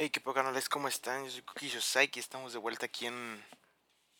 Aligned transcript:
Hey, 0.00 0.10
qué 0.10 0.22
canales, 0.22 0.68
¿cómo 0.68 0.86
están? 0.86 1.24
Yo 1.24 1.30
soy 1.32 1.42
Cookie 1.42 1.70
Saiki, 1.70 2.20
estamos 2.20 2.52
de 2.52 2.60
vuelta 2.60 2.86
aquí 2.86 3.06
en 3.06 3.44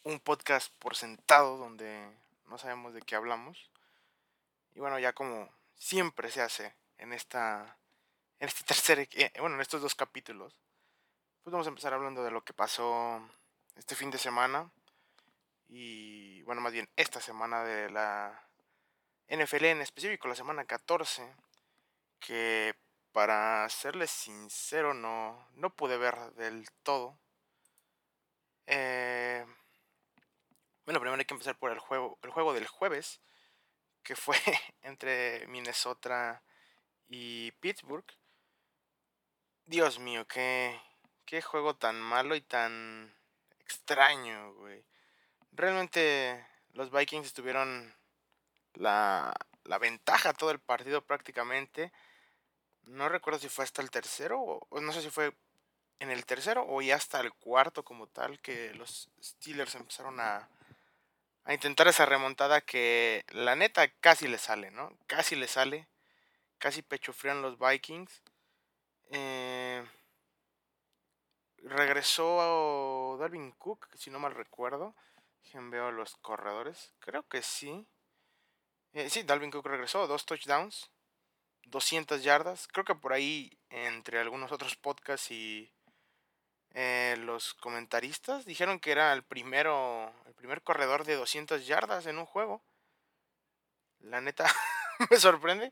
un 0.02 0.18
podcast 0.18 0.74
por 0.80 0.96
sentado 0.96 1.56
donde 1.56 2.04
no 2.46 2.58
sabemos 2.58 2.94
de 2.94 3.00
qué 3.00 3.14
hablamos. 3.14 3.70
Y 4.74 4.80
bueno, 4.80 4.98
ya 4.98 5.12
como 5.12 5.48
siempre 5.76 6.32
se 6.32 6.42
hace 6.42 6.74
en 6.96 7.12
esta 7.12 7.78
en 8.40 8.48
este 8.48 8.64
tercer 8.64 9.08
eh, 9.12 9.30
bueno, 9.38 9.54
en 9.54 9.60
estos 9.60 9.80
dos 9.80 9.94
capítulos, 9.94 10.60
pues 11.44 11.52
vamos 11.52 11.68
a 11.68 11.70
empezar 11.70 11.94
hablando 11.94 12.24
de 12.24 12.32
lo 12.32 12.42
que 12.42 12.52
pasó 12.52 13.22
este 13.76 13.94
fin 13.94 14.10
de 14.10 14.18
semana 14.18 14.68
y 15.68 16.42
bueno, 16.42 16.60
más 16.60 16.72
bien 16.72 16.88
esta 16.96 17.20
semana 17.20 17.62
de 17.62 17.88
la 17.88 18.48
NFL 19.28 19.66
en 19.66 19.82
específico, 19.82 20.26
la 20.26 20.34
semana 20.34 20.64
14, 20.64 21.22
que 22.18 22.74
para 23.12 23.68
serles 23.68 24.10
sincero, 24.10 24.94
no, 24.94 25.48
no 25.54 25.70
pude 25.70 25.96
ver 25.96 26.16
del 26.34 26.70
todo. 26.82 27.18
Eh, 28.66 29.44
bueno, 30.84 31.00
primero 31.00 31.18
hay 31.18 31.24
que 31.24 31.34
empezar 31.34 31.58
por 31.58 31.72
el 31.72 31.78
juego, 31.78 32.18
el 32.22 32.30
juego 32.30 32.52
del 32.52 32.66
jueves, 32.66 33.20
que 34.02 34.16
fue 34.16 34.36
entre 34.82 35.46
Minnesota 35.48 36.42
y 37.08 37.52
Pittsburgh. 37.52 38.06
Dios 39.66 39.98
mío, 39.98 40.26
qué, 40.26 40.80
qué 41.24 41.42
juego 41.42 41.76
tan 41.76 42.00
malo 42.00 42.34
y 42.36 42.40
tan 42.40 43.14
extraño, 43.60 44.54
güey. 44.54 44.84
Realmente 45.52 46.46
los 46.72 46.90
Vikings 46.90 47.34
tuvieron 47.34 47.94
la, 48.74 49.34
la 49.64 49.78
ventaja 49.78 50.32
todo 50.32 50.50
el 50.50 50.60
partido 50.60 51.04
prácticamente 51.04 51.92
no 52.88 53.08
recuerdo 53.08 53.38
si 53.38 53.48
fue 53.48 53.64
hasta 53.64 53.82
el 53.82 53.90
tercero, 53.90 54.40
o 54.40 54.80
no 54.80 54.92
sé 54.92 55.02
si 55.02 55.10
fue 55.10 55.34
en 56.00 56.10
el 56.10 56.24
tercero 56.26 56.64
o 56.68 56.80
ya 56.82 56.96
hasta 56.96 57.20
el 57.20 57.32
cuarto 57.32 57.84
como 57.84 58.06
tal, 58.06 58.40
que 58.40 58.72
los 58.74 59.10
Steelers 59.22 59.74
empezaron 59.74 60.20
a, 60.20 60.48
a 61.44 61.54
intentar 61.54 61.88
esa 61.88 62.06
remontada 62.06 62.60
que 62.60 63.24
la 63.30 63.56
neta 63.56 63.88
casi 64.00 64.28
le 64.28 64.38
sale, 64.38 64.70
¿no? 64.70 64.92
Casi 65.06 65.36
le 65.36 65.48
sale, 65.48 65.88
casi 66.58 66.82
pecho 66.82 67.12
frían 67.12 67.42
los 67.42 67.58
Vikings. 67.58 68.22
Eh, 69.10 69.84
regresó 71.58 73.16
Darwin 73.18 73.52
Cook, 73.52 73.88
si 73.94 74.10
no 74.10 74.18
mal 74.18 74.34
recuerdo. 74.34 74.94
Veo 75.54 75.90
los 75.90 76.16
corredores. 76.16 76.92
Creo 76.98 77.26
que 77.26 77.42
sí. 77.42 77.86
Eh, 78.92 79.08
sí, 79.08 79.22
Dalvin 79.22 79.50
Cook 79.50 79.66
regresó, 79.66 80.06
dos 80.06 80.26
touchdowns. 80.26 80.90
200 81.70 82.22
yardas. 82.22 82.68
Creo 82.68 82.84
que 82.84 82.94
por 82.94 83.12
ahí, 83.12 83.58
entre 83.70 84.18
algunos 84.18 84.52
otros 84.52 84.76
podcasts 84.76 85.30
y 85.30 85.70
eh, 86.74 87.16
los 87.18 87.54
comentaristas, 87.54 88.44
dijeron 88.44 88.80
que 88.80 88.92
era 88.92 89.12
el 89.12 89.22
primero, 89.22 90.12
el 90.26 90.34
primer 90.34 90.62
corredor 90.62 91.04
de 91.04 91.16
200 91.16 91.66
yardas 91.66 92.06
en 92.06 92.18
un 92.18 92.26
juego. 92.26 92.62
La 94.00 94.20
neta, 94.20 94.44
me 95.10 95.16
sorprende. 95.16 95.70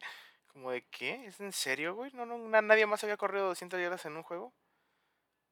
Como 0.49 0.71
de 0.71 0.83
qué? 0.87 1.27
¿Es 1.27 1.41
en 1.41 1.53
serio, 1.53 1.95
güey? 1.95 2.11
No, 2.13 2.25
no, 2.25 2.39
nadie 2.39 2.87
más 2.87 3.03
había 3.05 3.17
corrido 3.17 3.47
200 3.49 3.81
yardas 3.81 4.05
en 4.07 4.17
un 4.17 4.23
juego. 4.23 4.53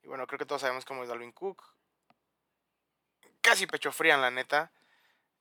Y 0.03 0.08
bueno, 0.08 0.27
creo 0.27 0.39
que 0.39 0.47
todos 0.47 0.62
sabemos 0.62 0.84
cómo 0.84 1.03
es 1.03 1.08
Dalvin 1.08 1.33
Cook. 1.33 1.62
Casi 3.41 3.67
pecho 3.67 3.92
frían, 3.92 4.23
la 4.23 4.31
neta. 4.31 4.73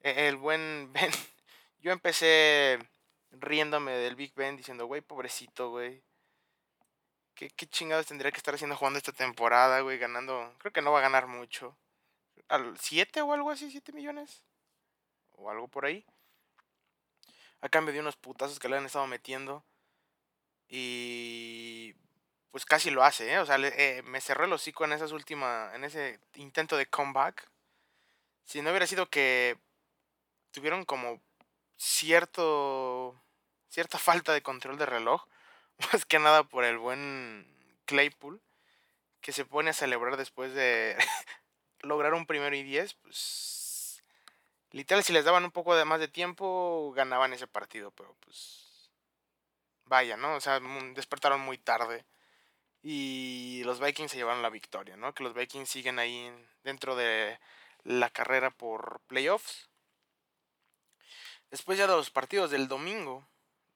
E, 0.01 0.27
el 0.27 0.35
buen 0.35 0.91
Ben. 0.91 1.11
Yo 1.79 1.91
empecé 1.91 2.79
riéndome 3.39 3.93
del 3.93 4.15
Big 4.15 4.33
Ben 4.35 4.55
diciendo, 4.55 4.85
güey, 4.85 5.01
pobrecito, 5.01 5.69
güey. 5.69 6.03
¿Qué, 7.35 7.49
¿Qué, 7.49 7.67
chingados 7.67 8.05
tendría 8.05 8.31
que 8.31 8.37
estar 8.37 8.53
haciendo 8.53 8.75
jugando 8.75 8.97
esta 8.97 9.11
temporada, 9.11 9.81
güey? 9.81 9.97
Ganando, 9.97 10.53
creo 10.59 10.71
que 10.71 10.81
no 10.81 10.91
va 10.91 10.99
a 10.99 11.03
ganar 11.03 11.27
mucho. 11.27 11.75
¿Al 12.47 12.77
7 12.77 13.21
o 13.21 13.33
algo 13.33 13.49
así? 13.49 13.71
¿7 13.71 13.93
millones? 13.93 14.43
O 15.33 15.49
algo 15.49 15.67
por 15.67 15.85
ahí. 15.85 16.05
A 17.61 17.69
cambio 17.69 17.93
de 17.93 17.99
unos 18.01 18.15
putazos 18.15 18.59
que 18.59 18.69
le 18.69 18.77
han 18.77 18.85
estado 18.85 19.07
metiendo. 19.07 19.63
Y 20.67 21.95
pues 22.51 22.65
casi 22.65 22.91
lo 22.91 23.03
hace, 23.03 23.33
¿eh? 23.33 23.39
O 23.39 23.45
sea, 23.45 23.57
eh, 23.59 24.03
me 24.03 24.21
cerró 24.21 24.45
el 24.45 24.53
hocico 24.53 24.85
en 24.85 24.93
esas 24.93 25.11
últimas, 25.11 25.73
en 25.73 25.83
ese 25.83 26.19
intento 26.35 26.77
de 26.77 26.85
comeback. 26.85 27.49
Si 28.45 28.61
no 28.61 28.69
hubiera 28.69 28.85
sido 28.85 29.09
que 29.09 29.57
tuvieron 30.51 30.85
como 30.85 31.19
cierto 31.77 33.19
cierta 33.73 33.97
falta 33.97 34.33
de 34.33 34.43
control 34.43 34.77
de 34.77 34.85
reloj, 34.85 35.25
más 35.91 36.05
que 36.05 36.19
nada 36.19 36.43
por 36.43 36.63
el 36.63 36.77
buen 36.77 37.47
Claypool, 37.85 38.39
que 39.19 39.33
se 39.33 39.45
pone 39.45 39.71
a 39.71 39.73
celebrar 39.73 40.15
después 40.15 40.53
de 40.53 40.95
lograr 41.79 42.13
un 42.13 42.27
primero 42.27 42.55
y 42.55 42.61
diez, 42.61 42.93
pues 42.93 44.03
literal 44.71 45.03
si 45.03 45.11
les 45.11 45.25
daban 45.25 45.43
un 45.43 45.51
poco 45.51 45.75
de 45.75 45.85
más 45.85 45.99
de 45.99 46.07
tiempo 46.07 46.93
ganaban 46.95 47.33
ese 47.33 47.47
partido, 47.47 47.91
pero 47.91 48.15
pues 48.19 48.91
vaya, 49.85 50.17
¿no? 50.17 50.35
O 50.35 50.41
sea, 50.41 50.59
despertaron 50.93 51.41
muy 51.41 51.57
tarde 51.57 52.05
y 52.83 53.63
los 53.65 53.79
Vikings 53.79 54.11
se 54.11 54.17
llevaron 54.17 54.43
la 54.43 54.49
victoria, 54.49 54.97
¿no? 54.97 55.13
Que 55.15 55.23
los 55.23 55.33
Vikings 55.33 55.69
siguen 55.69 55.97
ahí 55.97 56.31
dentro 56.63 56.95
de 56.95 57.39
la 57.83 58.09
carrera 58.11 58.51
por 58.51 59.01
playoffs. 59.07 59.69
Después 61.49 61.77
ya 61.77 61.87
de 61.87 61.95
los 61.95 62.09
partidos 62.09 62.51
del 62.51 62.67
domingo, 62.67 63.27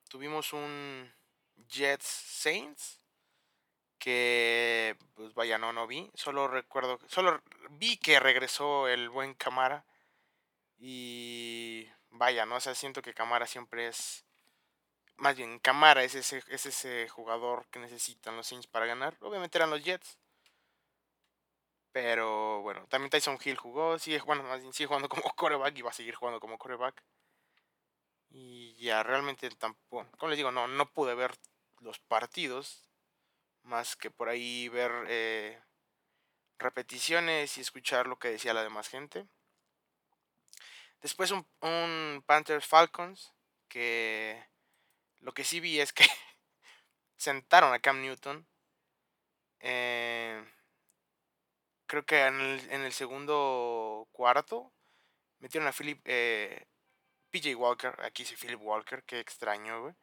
tuvimos 0.07 0.53
un 0.53 1.12
Jets 1.69 2.06
Saints 2.06 3.00
que 4.00 4.95
pues 5.16 5.34
vaya 5.34 5.57
no 5.57 5.73
no 5.73 5.88
vi. 5.88 6.09
Solo 6.13 6.47
recuerdo 6.47 7.00
solo 7.07 7.41
vi 7.72 7.97
que 7.97 8.19
regresó 8.19 8.88
el 8.88 9.09
buen 9.09 9.34
Camara. 9.34 9.85
Y 10.79 11.88
vaya 12.12 12.45
no 12.45 12.56
o 12.56 12.59
sea 12.59 12.75
siento 12.75 13.01
que 13.01 13.13
Camara 13.13 13.47
siempre 13.47 13.88
es 13.88 14.25
más 15.18 15.35
bien 15.35 15.59
Camara 15.59 16.03
es 16.03 16.16
ese 16.16 16.44
es 16.50 16.66
ese 16.66 17.09
jugador 17.09 17.66
que 17.72 17.79
necesitan 17.79 18.38
los 18.38 18.47
Saints 18.47 18.68
para 18.68 18.85
ganar. 18.85 19.18
Obviamente 19.22 19.57
eran 19.57 19.72
los 19.72 19.84
Jets. 19.84 20.18
Pero 21.91 22.62
bueno 22.62 22.85
también 22.89 23.09
Tyson 23.09 23.39
Hill 23.44 23.57
jugó 23.57 23.97
sigue 24.00 24.19
bueno 24.22 24.44
más 24.44 24.62
bien 24.62 24.74
sigue 24.74 24.88
jugando 24.88 25.09
como 25.09 25.24
coreback 25.35 25.78
y 25.78 25.81
va 25.81 25.89
a 25.89 25.94
seguir 25.94 26.16
jugando 26.16 26.39
como 26.39 26.57
coreback 26.57 27.03
y 28.29 28.75
ya 28.75 29.03
realmente 29.03 29.49
tampoco, 29.51 30.09
como 30.17 30.29
les 30.29 30.38
digo, 30.38 30.51
no, 30.51 30.67
no 30.67 30.91
pude 30.91 31.15
ver 31.15 31.38
los 31.79 31.99
partidos, 31.99 32.88
más 33.63 33.95
que 33.95 34.11
por 34.11 34.29
ahí 34.29 34.69
ver 34.69 34.91
eh, 35.07 35.61
repeticiones 36.57 37.57
y 37.57 37.61
escuchar 37.61 38.07
lo 38.07 38.19
que 38.19 38.29
decía 38.29 38.53
la 38.53 38.63
demás 38.63 38.88
gente. 38.88 39.27
Después 41.01 41.31
un, 41.31 41.45
un 41.61 42.23
Panthers 42.25 42.65
Falcons, 42.65 43.33
que 43.67 44.44
lo 45.19 45.33
que 45.33 45.44
sí 45.44 45.59
vi 45.59 45.79
es 45.79 45.94
que 45.94 46.05
sentaron 47.17 47.73
a 47.73 47.79
Cam 47.79 48.01
Newton. 48.01 48.47
Eh, 49.59 50.44
creo 51.88 52.05
que 52.05 52.25
en 52.25 52.39
el, 52.39 52.71
en 52.71 52.81
el, 52.81 52.94
segundo 52.94 54.07
cuarto 54.11 54.71
metieron 55.39 55.67
a 55.67 55.73
Philip 55.73 55.99
eh, 56.05 56.67
PJ 57.31 57.55
Walker, 57.55 57.95
aquí 58.03 58.25
sí 58.25 58.35
Philip 58.35 58.61
Walker, 58.61 59.03
qué 59.03 59.19
extraño, 59.19 59.81
güey. 59.81 59.95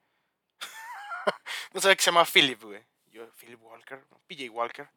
no 1.73 1.81
sabía 1.81 1.97
que 1.97 2.03
se 2.03 2.11
llama 2.11 2.25
Philip, 2.25 2.63
güey. 2.63 2.85
Yo, 3.07 3.31
Philip 3.33 3.61
Walker, 3.63 4.05
PJ 4.27 4.49
Walker. 4.51 4.89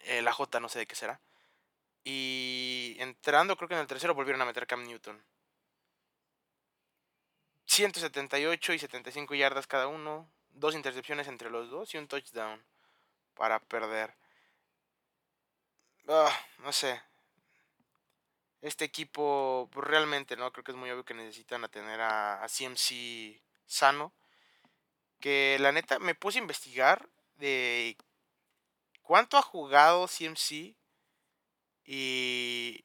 Eh, 0.00 0.22
la 0.22 0.32
J 0.32 0.60
no 0.60 0.68
sé 0.68 0.80
de 0.80 0.86
qué 0.86 0.94
será. 0.94 1.20
Y 2.04 2.96
entrando, 2.98 3.56
creo 3.56 3.68
que 3.68 3.74
en 3.74 3.80
el 3.80 3.86
tercero 3.86 4.14
volvieron 4.14 4.42
a 4.42 4.46
meter 4.46 4.66
Cam 4.66 4.84
Newton. 4.84 5.22
178 7.66 8.72
y 8.74 8.78
75 8.78 9.34
yardas 9.34 9.66
cada 9.66 9.86
uno. 9.86 10.28
Dos 10.50 10.74
intercepciones 10.74 11.28
entre 11.28 11.50
los 11.50 11.70
dos 11.70 11.94
y 11.94 11.98
un 11.98 12.08
touchdown 12.08 12.62
para 13.34 13.60
perder. 13.60 14.14
Ah, 16.08 16.32
no 16.58 16.72
sé 16.72 17.00
este 18.62 18.84
equipo 18.84 19.68
pues, 19.72 19.86
realmente, 19.86 20.36
¿no? 20.36 20.52
Creo 20.52 20.64
que 20.64 20.70
es 20.70 20.78
muy 20.78 20.90
obvio 20.90 21.04
que 21.04 21.14
necesitan 21.14 21.64
a 21.64 21.68
tener 21.68 22.00
a, 22.00 22.46
CMC 22.48 23.42
sano. 23.66 24.12
Que 25.20 25.56
la 25.60 25.72
neta 25.72 25.98
me 25.98 26.14
puse 26.14 26.38
a 26.38 26.42
investigar 26.42 27.08
de 27.36 27.96
cuánto 29.02 29.36
ha 29.36 29.42
jugado 29.42 30.08
CMC. 30.08 30.76
Y, 31.84 32.84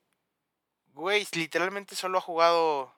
güey, 0.88 1.28
literalmente 1.34 1.96
solo 1.96 2.18
ha 2.18 2.22
jugado 2.22 2.94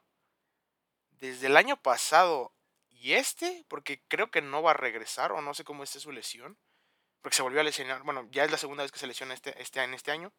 desde 1.12 1.48
el 1.48 1.58
año 1.58 1.76
pasado 1.82 2.54
y 2.90 3.14
este, 3.14 3.66
porque 3.68 4.02
creo 4.08 4.32
que 4.32 4.42
no 4.42 4.62
va 4.62 4.72
a 4.72 4.74
regresar 4.74 5.32
o 5.34 5.42
no 5.42 5.54
sé 5.54 5.64
cómo 5.64 5.84
esté 5.84 6.00
su 6.00 6.12
lesión. 6.12 6.58
Porque 7.22 7.36
se 7.36 7.44
volvió 7.44 7.60
a 7.60 7.64
lesionar. 7.64 8.04
Bueno, 8.04 8.28
ya 8.32 8.46
es 8.46 8.52
la 8.52 8.58
segunda 8.58 8.84
vez 8.84 8.92
que 8.94 9.00
se 9.00 9.08
lesiona 9.08 9.34
este, 9.34 9.62
este, 9.62 9.84
en 9.84 9.94
este 9.94 10.12
año. 10.12 10.32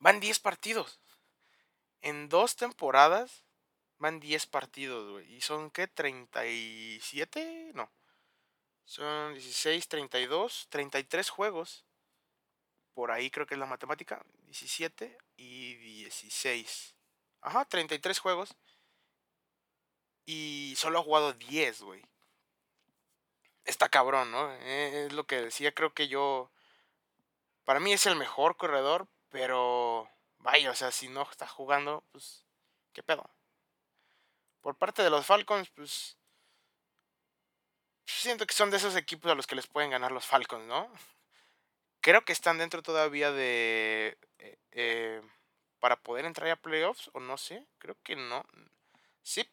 Van 0.00 0.18
10 0.18 0.40
partidos. 0.40 0.98
En 2.00 2.28
dos 2.28 2.56
temporadas 2.56 3.44
van 3.98 4.18
10 4.18 4.46
partidos, 4.46 5.10
güey. 5.10 5.34
¿Y 5.34 5.42
son 5.42 5.70
qué? 5.70 5.88
¿37? 5.88 7.72
No. 7.74 7.90
Son 8.84 9.34
16, 9.34 9.86
32, 9.88 10.66
33 10.70 11.30
juegos. 11.30 11.84
Por 12.94 13.10
ahí 13.10 13.30
creo 13.30 13.46
que 13.46 13.54
es 13.54 13.60
la 13.60 13.66
matemática. 13.66 14.24
17 14.46 15.16
y 15.36 15.74
16. 15.76 16.96
Ajá, 17.42 17.66
33 17.66 18.18
juegos. 18.18 18.56
Y 20.24 20.74
solo 20.76 20.98
ha 20.98 21.02
jugado 21.02 21.34
10, 21.34 21.82
güey. 21.82 22.02
Está 23.64 23.90
cabrón, 23.90 24.30
¿no? 24.30 24.50
Eh, 24.52 25.06
es 25.06 25.12
lo 25.12 25.26
que 25.26 25.42
decía, 25.42 25.72
creo 25.72 25.92
que 25.92 26.08
yo... 26.08 26.50
Para 27.64 27.80
mí 27.80 27.92
es 27.92 28.06
el 28.06 28.16
mejor 28.16 28.56
corredor, 28.56 29.06
pero... 29.30 30.10
Vaya, 30.38 30.70
o 30.70 30.74
sea, 30.74 30.90
si 30.90 31.08
no 31.08 31.22
está 31.22 31.46
jugando, 31.46 32.04
pues... 32.12 32.44
¿Qué 32.92 33.02
pedo? 33.02 33.28
Por 34.60 34.76
parte 34.76 35.02
de 35.02 35.10
los 35.10 35.24
Falcons, 35.24 35.70
pues 35.70 36.16
siento 38.04 38.46
que 38.46 38.54
son 38.54 38.70
de 38.70 38.76
esos 38.76 38.96
equipos 38.96 39.30
a 39.30 39.34
los 39.34 39.46
que 39.46 39.54
les 39.54 39.66
pueden 39.66 39.90
ganar 39.90 40.12
los 40.12 40.26
Falcons, 40.26 40.66
¿no? 40.66 40.90
Creo 42.00 42.24
que 42.24 42.32
están 42.32 42.58
dentro 42.58 42.82
todavía 42.82 43.32
de... 43.32 44.18
Eh, 44.38 44.58
eh, 44.72 45.22
para 45.78 45.96
poder 45.96 46.26
entrar 46.26 46.48
a 46.50 46.56
playoffs, 46.56 47.10
o 47.14 47.20
no 47.20 47.38
sé, 47.38 47.64
creo 47.78 47.96
que 48.02 48.16
no. 48.16 48.44
Sí, 49.22 49.48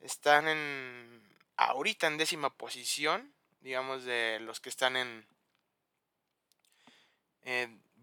están 0.00 0.48
en... 0.48 1.22
Ahorita 1.56 2.06
en 2.06 2.18
décima 2.18 2.50
posición, 2.50 3.32
digamos, 3.60 4.04
de 4.04 4.38
los 4.40 4.60
que 4.60 4.68
están 4.68 4.96
en... 4.96 5.26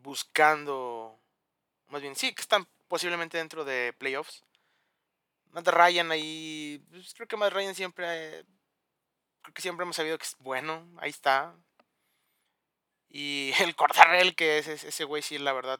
buscando... 0.02 1.18
Más 1.88 2.02
bien, 2.02 2.16
sí, 2.16 2.34
que 2.34 2.42
están 2.42 2.68
posiblemente 2.88 3.38
dentro 3.38 3.66
de 3.66 3.94
playoffs. 3.94 4.44
Matt 5.52 5.68
Ryan 5.68 6.12
ahí, 6.12 6.82
pues, 6.90 7.14
creo 7.14 7.28
que 7.28 7.38
Matt 7.38 7.54
Ryan 7.54 7.76
siempre 7.76 8.46
creo 9.42 9.54
que 9.54 9.62
siempre 9.62 9.84
hemos 9.84 9.96
sabido 9.96 10.18
que 10.18 10.26
es 10.26 10.36
bueno, 10.40 10.88
ahí 11.00 11.10
está. 11.10 11.54
Y 13.10 13.52
el 13.60 13.76
Cordarrel, 13.76 14.36
que 14.36 14.60
es 14.60 14.68
ese 14.68 15.04
güey, 15.04 15.22
sí, 15.22 15.38
la 15.38 15.54
verdad, 15.54 15.80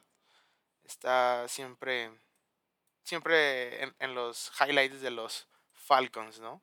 está 0.84 1.48
siempre, 1.48 2.10
siempre 3.04 3.82
en, 3.98 4.14
los 4.14 4.52
highlights 4.60 5.00
de 5.00 5.10
los 5.10 5.48
Falcons, 5.72 6.40
¿no? 6.40 6.62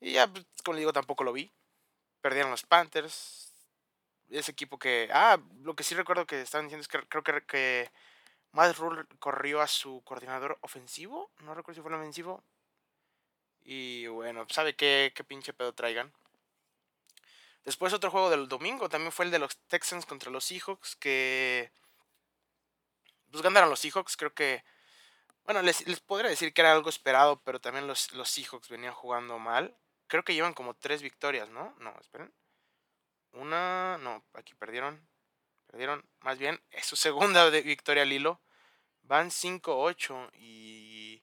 Y 0.00 0.12
ya, 0.12 0.28
pues, 0.28 0.46
como 0.64 0.74
le 0.74 0.80
digo, 0.80 0.92
tampoco 0.92 1.24
lo 1.24 1.32
vi. 1.32 1.52
Perdieron 2.22 2.50
los 2.50 2.62
Panthers. 2.64 3.49
Ese 4.30 4.52
equipo 4.52 4.78
que... 4.78 5.08
Ah, 5.12 5.38
lo 5.62 5.74
que 5.74 5.84
sí 5.84 5.94
recuerdo 5.94 6.26
que 6.26 6.40
estaban 6.40 6.66
diciendo 6.66 6.82
es 6.82 6.88
que 6.88 7.00
creo 7.08 7.22
que, 7.22 7.44
que 7.46 7.90
Rule 8.76 9.04
corrió 9.18 9.60
a 9.60 9.66
su 9.66 10.02
coordinador 10.04 10.58
ofensivo. 10.60 11.30
No 11.40 11.54
recuerdo 11.54 11.80
si 11.80 11.82
fue 11.82 11.90
el 11.90 11.98
ofensivo. 11.98 12.42
Y 13.62 14.06
bueno, 14.06 14.46
sabe 14.48 14.74
qué, 14.74 15.12
qué 15.14 15.24
pinche 15.24 15.52
pedo 15.52 15.72
traigan. 15.72 16.12
Después 17.64 17.92
otro 17.92 18.10
juego 18.10 18.30
del 18.30 18.48
domingo 18.48 18.88
también 18.88 19.12
fue 19.12 19.26
el 19.26 19.30
de 19.30 19.38
los 19.38 19.56
Texans 19.68 20.06
contra 20.06 20.30
los 20.30 20.44
Seahawks 20.44 20.96
que 20.96 21.70
pues 23.30 23.42
ganaron 23.42 23.70
los 23.70 23.80
Seahawks, 23.80 24.16
creo 24.16 24.34
que 24.34 24.64
bueno, 25.44 25.62
les, 25.62 25.86
les 25.86 26.00
podría 26.00 26.30
decir 26.30 26.52
que 26.52 26.60
era 26.60 26.72
algo 26.72 26.88
esperado, 26.88 27.40
pero 27.42 27.60
también 27.60 27.86
los, 27.86 28.12
los 28.12 28.30
Seahawks 28.30 28.68
venían 28.68 28.94
jugando 28.94 29.38
mal. 29.38 29.76
Creo 30.06 30.22
que 30.24 30.34
llevan 30.34 30.54
como 30.54 30.74
tres 30.74 31.02
victorias, 31.02 31.48
¿no? 31.48 31.74
No, 31.80 31.94
esperen. 32.00 32.32
Una, 33.32 33.98
no, 33.98 34.24
aquí 34.34 34.54
perdieron. 34.54 35.08
Perdieron, 35.66 36.04
más 36.20 36.38
bien, 36.38 36.60
es 36.70 36.86
su 36.86 36.96
segunda 36.96 37.48
victoria 37.50 38.02
al 38.02 38.12
hilo. 38.12 38.40
Van 39.02 39.30
5-8 39.30 40.30
y 40.34 41.22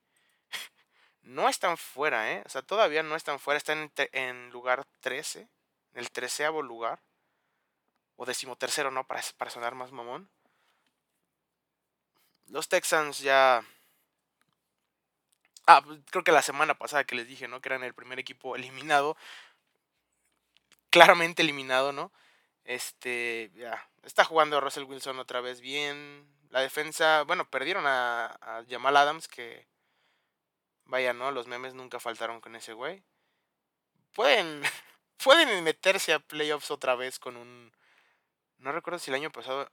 no 1.22 1.50
están 1.50 1.78
fuera, 1.78 2.32
¿eh? 2.32 2.44
O 2.46 2.50
sea, 2.50 2.62
todavía 2.62 3.04
no 3.04 3.16
están 3.16 3.40
fuera, 3.40 3.58
están 3.58 3.92
en, 4.14 4.50
lugar 4.52 4.86
13, 5.02 5.42
en 5.42 5.50
el 5.94 6.12
treceavo 6.12 6.62
lugar. 6.62 7.02
O 8.16 8.26
decimotercero, 8.26 8.90
¿no? 8.90 9.06
Para, 9.06 9.22
para 9.38 9.52
sonar 9.52 9.76
más 9.76 9.92
mamón. 9.92 10.30
Los 12.48 12.70
Texans 12.70 13.20
ya... 13.20 13.64
Ah, 15.68 15.82
pues, 15.84 16.00
creo 16.10 16.24
que 16.24 16.32
la 16.32 16.42
semana 16.42 16.76
pasada 16.76 17.04
que 17.04 17.16
les 17.16 17.28
dije, 17.28 17.48
¿no? 17.48 17.62
Que 17.62 17.70
eran 17.70 17.84
el 17.84 17.94
primer 17.94 18.20
equipo 18.20 18.56
eliminado. 18.56 19.18
Claramente 20.90 21.42
eliminado, 21.42 21.92
¿no? 21.92 22.12
Este, 22.64 23.52
ya. 23.56 23.90
Está 24.04 24.24
jugando 24.24 24.62
Russell 24.62 24.84
Wilson 24.84 25.20
otra 25.20 25.42
vez 25.42 25.62
bien. 25.62 26.28
La 26.50 26.62
defensa, 26.62 27.24
bueno, 27.24 27.50
perdieron 27.50 27.86
a, 27.88 28.28
a 28.42 28.64
Jamal 28.70 28.98
Adams, 28.98 29.28
que 29.28 29.68
Vaya, 30.88 31.14
¿no? 31.14 31.32
Los 31.32 31.48
memes 31.48 31.74
nunca 31.74 32.00
faltaron 32.00 32.40
con 32.40 32.56
ese 32.56 32.74
güey. 32.74 33.04
Pueden, 34.14 34.64
pueden 35.24 35.64
meterse 35.64 36.14
a 36.14 36.20
playoffs 36.20 36.72
otra 36.72 36.96
vez 36.96 37.20
con 37.20 37.38
un... 37.38 37.74
No 38.58 38.72
recuerdo 38.72 39.00
si 39.00 39.12
el 39.12 39.16
año 39.16 39.32
pasado... 39.32 39.70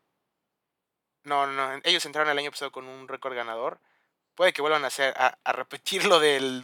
No, 1.22 1.46
no, 1.46 1.80
ellos 1.84 2.04
entraron 2.04 2.30
el 2.30 2.38
año 2.38 2.50
pasado 2.50 2.70
con 2.70 2.86
un 2.86 3.08
récord 3.08 3.34
ganador. 3.34 3.80
Puede 4.34 4.52
que 4.52 4.60
vuelvan 4.60 4.84
a 4.84 4.88
hacer 4.88 5.14
a, 5.16 5.38
a 5.44 5.52
repetir 5.52 6.04
lo 6.04 6.18
del 6.20 6.60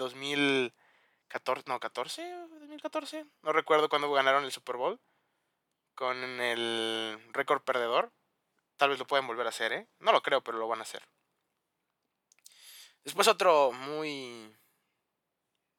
2014, 1.31 1.65
no, 1.69 1.79
14, 1.79 2.23
2014. 2.61 3.27
No 3.43 3.53
recuerdo 3.53 3.89
cuándo 3.89 4.11
ganaron 4.13 4.45
el 4.45 4.53
Super 4.53 4.77
Bowl 4.77 5.01
con 5.95 6.17
el 6.41 7.21
récord 7.33 7.63
perdedor. 7.63 8.13
Tal 8.77 8.91
vez 8.91 8.99
lo 8.99 9.07
pueden 9.07 9.27
volver 9.27 9.47
a 9.47 9.51
hacer, 9.51 9.73
¿eh? 9.73 9.87
No 10.01 10.13
lo 10.13 10.23
creo, 10.23 10.43
pero 10.43 10.59
lo 10.59 10.67
van 10.67 10.81
a 10.81 10.83
hacer. 10.83 11.03
Después 13.05 13.29
otro 13.29 13.73
muy. 13.73 14.57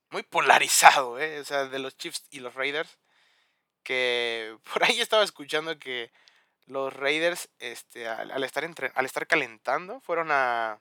Muy 0.10 0.24
polarizado, 0.24 1.20
¿eh? 1.20 1.40
O 1.40 1.46
sea, 1.46 1.66
de 1.66 1.80
los 1.80 1.98
Chiefs 1.98 2.28
y 2.30 2.40
los 2.40 2.54
Raiders. 2.54 2.98
Que 3.84 4.58
por 4.74 4.84
ahí 4.84 5.02
estaba 5.02 5.24
escuchando 5.24 5.78
que 5.80 6.12
los 6.66 6.94
Raiders, 6.94 7.50
este, 7.60 8.08
al, 8.08 8.44
estar, 8.44 8.64
entre, 8.64 8.92
al 8.96 9.06
estar 9.06 9.28
calentando, 9.28 10.00
fueron 10.02 10.30
a. 10.32 10.80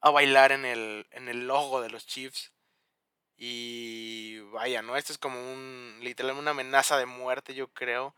a 0.00 0.10
bailar 0.10 0.52
en 0.52 0.64
el, 0.64 1.08
en 1.10 1.28
el 1.28 1.46
logo 1.48 1.80
de 1.80 1.90
los 1.90 2.06
Chiefs. 2.06 2.52
Y 3.42 4.40
vaya, 4.52 4.82
¿no? 4.82 4.96
Esto 4.98 5.14
es 5.14 5.18
como 5.18 5.40
un. 5.40 5.98
literalmente 6.02 6.42
una 6.42 6.50
amenaza 6.52 6.98
de 6.98 7.06
muerte, 7.06 7.54
yo 7.54 7.72
creo. 7.72 8.14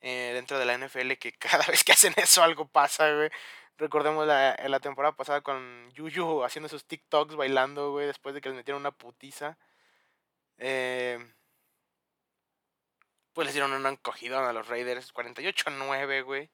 Eh, 0.00 0.30
dentro 0.34 0.58
de 0.60 0.64
la 0.64 0.78
NFL 0.78 1.14
que 1.14 1.32
cada 1.38 1.66
vez 1.66 1.84
que 1.84 1.92
hacen 1.92 2.14
eso 2.16 2.42
algo 2.42 2.68
pasa, 2.68 3.12
güey. 3.12 3.30
Recordemos 3.78 4.26
la, 4.26 4.56
la 4.68 4.80
temporada 4.80 5.16
pasada 5.16 5.40
con 5.42 5.90
Yuyu 5.92 6.44
haciendo 6.44 6.68
sus 6.68 6.84
TikToks 6.86 7.34
bailando, 7.36 7.92
güey, 7.92 8.06
después 8.06 8.34
de 8.34 8.40
que 8.40 8.50
les 8.50 8.56
metieron 8.56 8.82
una 8.82 8.92
putiza. 8.92 9.58
Eh, 10.58 11.18
pues 13.32 13.46
les 13.46 13.54
dieron 13.54 13.72
un 13.72 13.86
encogidón 13.86 14.44
a 14.44 14.52
los 14.52 14.68
Raiders, 14.68 15.12
48-9, 15.14 16.24
güey. 16.24 16.50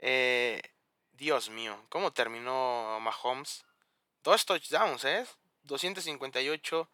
Eh, 0.00 0.60
Dios 1.12 1.48
mío, 1.50 1.82
¿cómo 1.88 2.12
terminó 2.12 2.98
Mahomes? 3.00 3.64
Dos 4.22 4.44
touchdowns, 4.46 5.04
¿eh? 5.04 5.26
258 5.64 6.88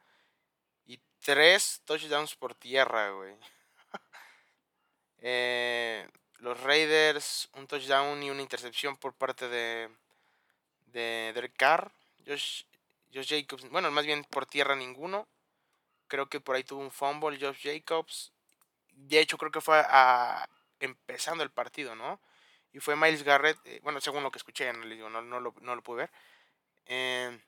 y 0.86 1.00
tres 1.20 1.82
touchdowns 1.84 2.34
por 2.36 2.54
tierra, 2.54 3.10
güey. 3.10 3.34
eh, 5.18 6.08
los 6.38 6.60
Raiders, 6.60 7.48
un 7.54 7.66
touchdown 7.66 8.22
y 8.22 8.30
una 8.30 8.42
intercepción 8.42 8.96
por 8.96 9.14
parte 9.14 9.48
de, 9.48 9.88
de 10.86 11.32
Derek 11.34 11.54
Carr. 11.56 11.90
Josh, 12.26 12.64
Jacobs, 13.12 13.68
bueno, 13.70 13.90
más 13.90 14.06
bien 14.06 14.24
por 14.24 14.46
tierra 14.46 14.76
ninguno. 14.76 15.26
Creo 16.06 16.28
que 16.28 16.40
por 16.40 16.56
ahí 16.56 16.64
tuvo 16.64 16.80
un 16.80 16.90
fumble 16.90 17.38
Josh 17.40 17.62
Jacobs. 17.62 18.32
De 18.92 19.20
hecho, 19.20 19.38
creo 19.38 19.50
que 19.50 19.60
fue 19.60 19.78
a, 19.86 20.48
empezando 20.80 21.42
el 21.42 21.50
partido, 21.50 21.94
¿no? 21.94 22.20
Y 22.72 22.78
fue 22.80 22.96
Miles 22.96 23.22
Garrett, 23.22 23.58
eh, 23.64 23.80
bueno, 23.82 24.00
según 24.00 24.22
lo 24.22 24.30
que 24.30 24.38
escuché, 24.38 24.72
no, 24.72 24.84
lo, 24.84 25.54
no 25.60 25.74
lo, 25.74 25.82
pude 25.82 26.02
ver. 26.02 26.10
Eh, 26.86 27.40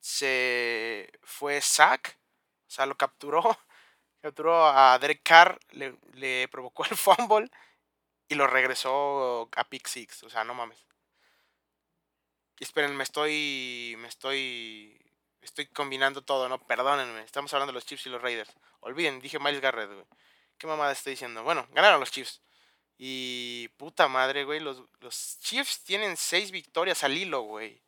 se 0.00 1.10
fue 1.22 1.60
sack, 1.60 2.18
o 2.66 2.70
sea, 2.70 2.86
lo 2.86 2.96
capturó 2.96 3.42
Capturó 4.20 4.66
a 4.66 4.98
Derek 4.98 5.22
Carr, 5.22 5.60
le, 5.70 6.48
provocó 6.48 6.84
el 6.84 6.96
fumble 6.96 7.50
y 8.28 8.34
lo 8.34 8.46
regresó 8.46 9.48
a 9.56 9.64
pick 9.64 9.86
six. 9.86 10.24
O 10.24 10.30
sea, 10.30 10.44
no 10.44 10.54
mames. 10.54 10.84
esperen, 12.58 12.96
me 12.96 13.04
estoy. 13.04 13.96
Me 13.98 14.08
estoy. 14.08 15.00
Estoy 15.40 15.66
combinando 15.66 16.22
todo, 16.22 16.48
¿no? 16.48 16.58
Perdónenme. 16.66 17.22
Estamos 17.22 17.52
hablando 17.54 17.72
de 17.72 17.74
los 17.74 17.86
Chiefs 17.86 18.06
y 18.06 18.10
los 18.10 18.20
Raiders. 18.20 18.52
Olviden, 18.80 19.20
dije 19.20 19.38
Miles 19.38 19.60
Garrett, 19.60 19.90
güey. 19.90 20.06
¿Qué 20.58 20.66
mamada 20.66 20.92
estoy 20.92 21.12
diciendo? 21.12 21.44
Bueno, 21.44 21.66
ganaron 21.72 22.00
los 22.00 22.10
Chiefs. 22.10 22.42
Y 22.98 23.68
puta 23.76 24.08
madre, 24.08 24.44
güey. 24.44 24.58
Los, 24.60 24.82
los 25.00 25.38
Chiefs 25.40 25.84
tienen 25.84 26.16
seis 26.16 26.50
victorias 26.50 27.04
al 27.04 27.16
hilo, 27.16 27.42
güey. 27.42 27.80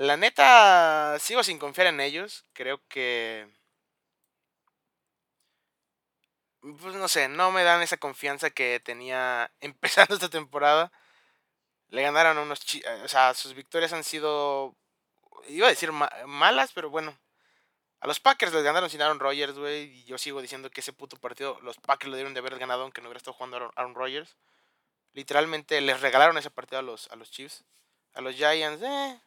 La 0.00 0.16
neta, 0.16 1.18
sigo 1.20 1.42
sin 1.44 1.58
confiar 1.58 1.88
en 1.88 2.00
ellos. 2.00 2.46
Creo 2.54 2.80
que... 2.88 3.46
Pues 6.62 6.94
no 6.94 7.06
sé, 7.06 7.28
no 7.28 7.50
me 7.50 7.62
dan 7.64 7.82
esa 7.82 7.98
confianza 7.98 8.48
que 8.48 8.80
tenía 8.80 9.50
empezando 9.60 10.14
esta 10.14 10.30
temporada. 10.30 10.90
Le 11.88 12.00
ganaron 12.02 12.38
unos... 12.38 12.60
O 13.04 13.08
sea, 13.08 13.34
sus 13.34 13.52
victorias 13.54 13.92
han 13.92 14.02
sido 14.02 14.74
iba 15.48 15.66
a 15.66 15.70
decir 15.70 15.92
malas, 15.92 16.72
pero 16.72 16.88
bueno. 16.88 17.18
A 18.00 18.06
los 18.06 18.20
Packers 18.20 18.54
les 18.54 18.62
ganaron 18.62 18.88
sin 18.88 19.02
Aaron 19.02 19.20
Rodgers, 19.20 19.58
güey. 19.58 20.00
Y 20.00 20.04
yo 20.04 20.16
sigo 20.16 20.40
diciendo 20.40 20.70
que 20.70 20.80
ese 20.80 20.94
puto 20.94 21.18
partido, 21.18 21.60
los 21.60 21.76
Packers 21.76 22.08
lo 22.10 22.16
dieron 22.16 22.32
de 22.32 22.40
haber 22.40 22.58
ganado 22.58 22.84
aunque 22.84 23.02
no 23.02 23.08
hubiera 23.08 23.18
estado 23.18 23.34
jugando 23.34 23.70
Aaron 23.76 23.94
Rodgers. 23.94 24.38
Literalmente 25.12 25.78
les 25.82 26.00
regalaron 26.00 26.38
ese 26.38 26.50
partido 26.50 26.78
a 26.78 26.82
los, 26.82 27.10
a 27.10 27.16
los 27.16 27.30
Chiefs. 27.30 27.64
A 28.14 28.22
los 28.22 28.34
Giants, 28.34 28.82
eh. 28.82 29.20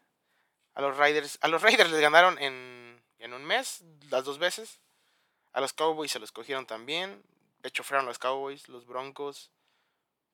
A 0.75 0.81
los 0.81 0.97
Raiders. 0.97 1.37
A 1.41 1.47
los 1.47 1.61
Raiders 1.61 1.91
les 1.91 2.01
ganaron 2.01 2.37
en, 2.39 3.01
en 3.19 3.33
un 3.33 3.43
mes, 3.43 3.83
las 4.09 4.25
dos 4.25 4.39
veces. 4.39 4.79
A 5.53 5.61
los 5.61 5.73
Cowboys 5.73 6.11
se 6.11 6.19
los 6.19 6.31
cogieron 6.31 6.65
también. 6.65 7.23
Pecho 7.61 7.83
fueron 7.83 8.05
los 8.05 8.19
Cowboys, 8.19 8.67
los 8.69 8.85
Broncos. 8.85 9.51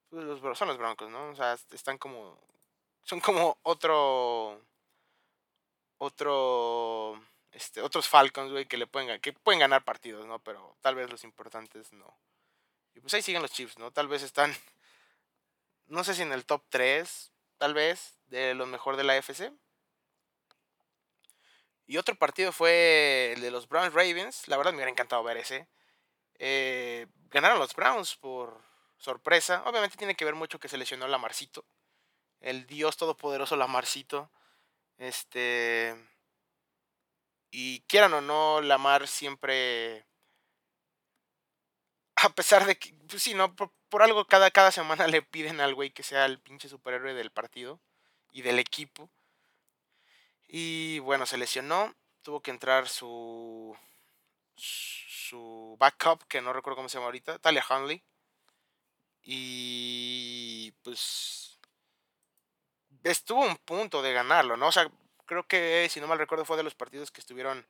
Pues 0.09 0.23
los, 0.23 0.57
son 0.57 0.67
los 0.67 0.77
Broncos, 0.77 1.11
¿no? 1.11 1.29
O 1.29 1.35
sea, 1.35 1.57
están 1.71 1.97
como. 1.97 2.39
Son 3.03 3.19
como 3.19 3.57
otro. 3.63 4.61
Otro. 5.97 7.21
Este, 7.51 7.81
otros 7.81 8.07
Falcons, 8.07 8.51
güey, 8.51 8.65
que 8.65 8.77
le 8.77 8.87
pueden, 8.87 9.19
que 9.21 9.33
pueden 9.33 9.59
ganar 9.59 9.83
partidos, 9.83 10.25
¿no? 10.25 10.39
Pero 10.39 10.77
tal 10.81 10.95
vez 10.95 11.09
los 11.09 11.23
importantes 11.23 11.91
no. 11.93 12.17
Y 12.95 12.99
pues 12.99 13.13
ahí 13.13 13.21
siguen 13.21 13.41
los 13.41 13.51
Chiefs, 13.51 13.77
¿no? 13.77 13.91
Tal 13.91 14.07
vez 14.07 14.23
están. 14.23 14.53
No 15.87 16.03
sé 16.03 16.13
si 16.13 16.21
en 16.21 16.31
el 16.31 16.45
top 16.45 16.61
3, 16.69 17.31
tal 17.57 17.73
vez, 17.73 18.13
de 18.27 18.53
los 18.53 18.67
mejor 18.67 18.95
de 18.95 19.03
la 19.03 19.17
FC. 19.17 19.51
Y 21.89 21.97
otro 21.97 22.13
partido 22.13 22.51
fue 22.51 23.33
el 23.33 23.41
de 23.41 23.49
los 23.49 23.67
Browns 23.67 23.95
Ravens. 23.95 24.47
La 24.47 24.57
verdad 24.57 24.71
me 24.71 24.77
hubiera 24.77 24.91
encantado 24.91 25.23
ver 25.23 25.37
ese. 25.37 25.67
Eh, 26.37 27.07
ganaron 27.31 27.57
los 27.57 27.73
Browns 27.73 28.15
por 28.15 28.61
sorpresa. 28.99 29.63
Obviamente 29.65 29.97
tiene 29.97 30.13
que 30.13 30.23
ver 30.23 30.35
mucho 30.35 30.59
que 30.59 30.67
se 30.69 30.77
lesionó 30.77 31.07
Lamarcito. 31.07 31.65
El 32.41 32.67
Dios 32.67 32.95
Todopoderoso 32.95 33.55
Lamarcito. 33.55 34.29
Este. 34.99 35.95
Y 37.49 37.79
quieran 37.87 38.13
o 38.13 38.21
no, 38.21 38.61
Lamar 38.61 39.07
siempre. 39.07 40.05
A 42.17 42.29
pesar 42.29 42.67
de 42.67 42.77
que. 42.77 42.93
Pues 43.09 43.23
sí, 43.23 43.33
¿no? 43.33 43.55
Por, 43.55 44.03
algo 44.03 44.25
cada, 44.25 44.51
cada 44.51 44.71
semana 44.71 45.07
le 45.07 45.23
piden 45.23 45.59
al 45.59 45.73
güey 45.73 45.89
que 45.89 46.03
sea 46.03 46.25
el 46.25 46.37
pinche 46.37 46.69
superhéroe 46.69 47.15
del 47.15 47.31
partido 47.31 47.79
y 48.31 48.43
del 48.43 48.59
equipo. 48.59 49.09
Y 50.49 50.99
bueno, 50.99 51.25
se 51.25 51.37
lesionó. 51.37 51.93
Tuvo 52.23 52.41
que 52.41 52.51
entrar 52.51 52.89
su. 52.89 53.77
Su 54.55 55.77
backup, 55.79 56.23
que 56.27 56.41
no 56.41 56.53
recuerdo 56.53 56.77
cómo 56.77 56.89
se 56.89 56.97
llama 56.97 57.05
ahorita, 57.05 57.39
Talia 57.39 57.63
Hunley. 57.69 58.03
Y. 59.23 60.73
Pues. 60.83 61.59
Estuvo 63.03 63.45
un 63.45 63.57
punto 63.57 64.01
de 64.01 64.11
ganarlo, 64.11 64.57
¿no? 64.57 64.67
O 64.67 64.71
sea, 64.71 64.91
creo 65.25 65.47
que, 65.47 65.87
si 65.89 66.01
no 66.01 66.07
mal 66.07 66.17
recuerdo, 66.19 66.45
fue 66.45 66.57
de 66.57 66.63
los 66.63 66.75
partidos 66.75 67.11
que 67.11 67.21
estuvieron 67.21 67.65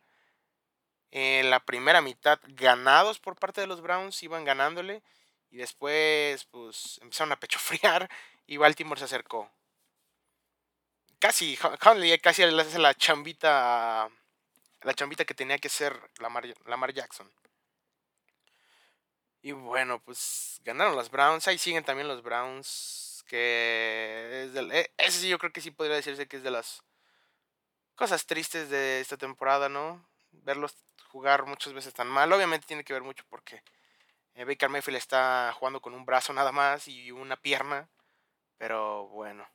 en 1.11 1.49
la 1.49 1.59
primera 1.59 2.01
mitad 2.01 2.39
ganados 2.47 3.19
por 3.19 3.35
parte 3.35 3.61
de 3.61 3.67
los 3.67 3.81
Browns, 3.81 4.23
iban 4.23 4.45
ganándole. 4.45 5.03
Y 5.51 5.57
después, 5.57 6.45
pues, 6.45 6.99
empezaron 7.01 7.33
a 7.33 7.39
pechofriar 7.39 8.09
y 8.47 8.57
Baltimore 8.57 8.99
se 8.99 9.05
acercó 9.05 9.51
casi, 11.19 11.57
casi 12.21 12.45
le 12.45 12.61
hace 12.61 12.79
la 12.79 12.93
chambita, 12.95 14.09
la 14.81 14.93
chambita 14.93 15.25
que 15.25 15.33
tenía 15.33 15.57
que 15.59 15.69
ser 15.69 15.99
Lamar, 16.19 16.45
Lamar 16.65 16.93
Jackson. 16.93 17.29
Y 19.41 19.51
bueno, 19.53 20.01
pues 20.01 20.59
ganaron 20.63 20.95
los 20.95 21.11
Browns. 21.11 21.47
Ahí 21.47 21.57
siguen 21.57 21.83
también 21.83 22.07
los 22.07 22.23
Browns. 22.23 23.23
Que 23.27 24.45
es 24.45 24.55
e, 24.55 24.91
ese 24.97 25.19
sí 25.19 25.29
yo 25.29 25.37
creo 25.37 25.53
que 25.53 25.61
sí 25.61 25.71
podría 25.71 25.95
decirse 25.97 26.27
que 26.27 26.37
es 26.37 26.43
de 26.43 26.51
las 26.51 26.81
cosas 27.95 28.25
tristes 28.25 28.69
de 28.69 29.01
esta 29.01 29.17
temporada, 29.17 29.69
¿no? 29.69 30.03
Verlos 30.31 30.75
jugar 31.09 31.45
muchas 31.45 31.73
veces 31.73 31.93
tan 31.93 32.07
mal. 32.07 32.31
Obviamente 32.33 32.67
tiene 32.67 32.83
que 32.83 32.93
ver 32.93 33.03
mucho 33.03 33.23
porque 33.29 33.61
eh, 34.35 34.45
Baker 34.45 34.69
Mayfield 34.69 34.97
está 34.97 35.53
jugando 35.57 35.81
con 35.81 35.93
un 35.93 36.05
brazo 36.05 36.33
nada 36.33 36.51
más 36.51 36.87
y 36.87 37.11
una 37.11 37.37
pierna. 37.37 37.87
Pero 38.57 39.07
bueno 39.09 39.47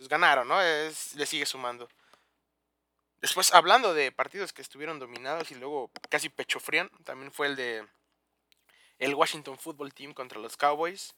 pues 0.00 0.08
ganaron, 0.08 0.48
¿no? 0.48 0.62
Es, 0.62 1.14
le 1.14 1.26
sigue 1.26 1.44
sumando. 1.44 1.86
Después, 3.20 3.52
hablando 3.52 3.92
de 3.92 4.10
partidos 4.10 4.50
que 4.50 4.62
estuvieron 4.62 4.98
dominados 4.98 5.50
y 5.50 5.56
luego 5.56 5.90
casi 6.08 6.30
pecho 6.30 6.58
frían, 6.58 6.88
también 7.04 7.30
fue 7.30 7.48
el 7.48 7.56
de 7.56 7.86
el 8.98 9.14
Washington 9.14 9.58
Football 9.58 9.92
Team 9.92 10.14
contra 10.14 10.40
los 10.40 10.56
Cowboys. 10.56 11.14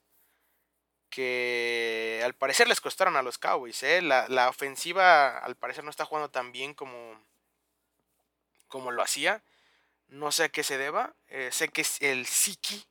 Que 1.11 2.23
al 2.25 2.35
parecer 2.35 2.67
les 2.67 2.81
costaron 2.81 3.15
a 3.15 3.23
los 3.23 3.39
Cowboys. 3.39 3.81
¿eh? 3.85 4.03
La, 4.03 4.49
ofensiva 4.49 5.39
al 5.39 5.55
parecer 5.55 5.85
no 5.85 5.91
está 5.91 6.05
jugando 6.05 6.31
tan 6.31 6.51
bien 6.51 6.75
como, 6.75 7.25
como 8.67 8.91
lo 8.91 9.01
hacía. 9.01 9.45
No 10.09 10.33
sé 10.33 10.43
a 10.43 10.49
qué 10.49 10.65
se 10.65 10.77
deba. 10.77 11.15
Eh, 11.29 11.51
sé 11.53 11.69
que 11.69 11.87
el 12.01 12.27
Siki 12.27 12.85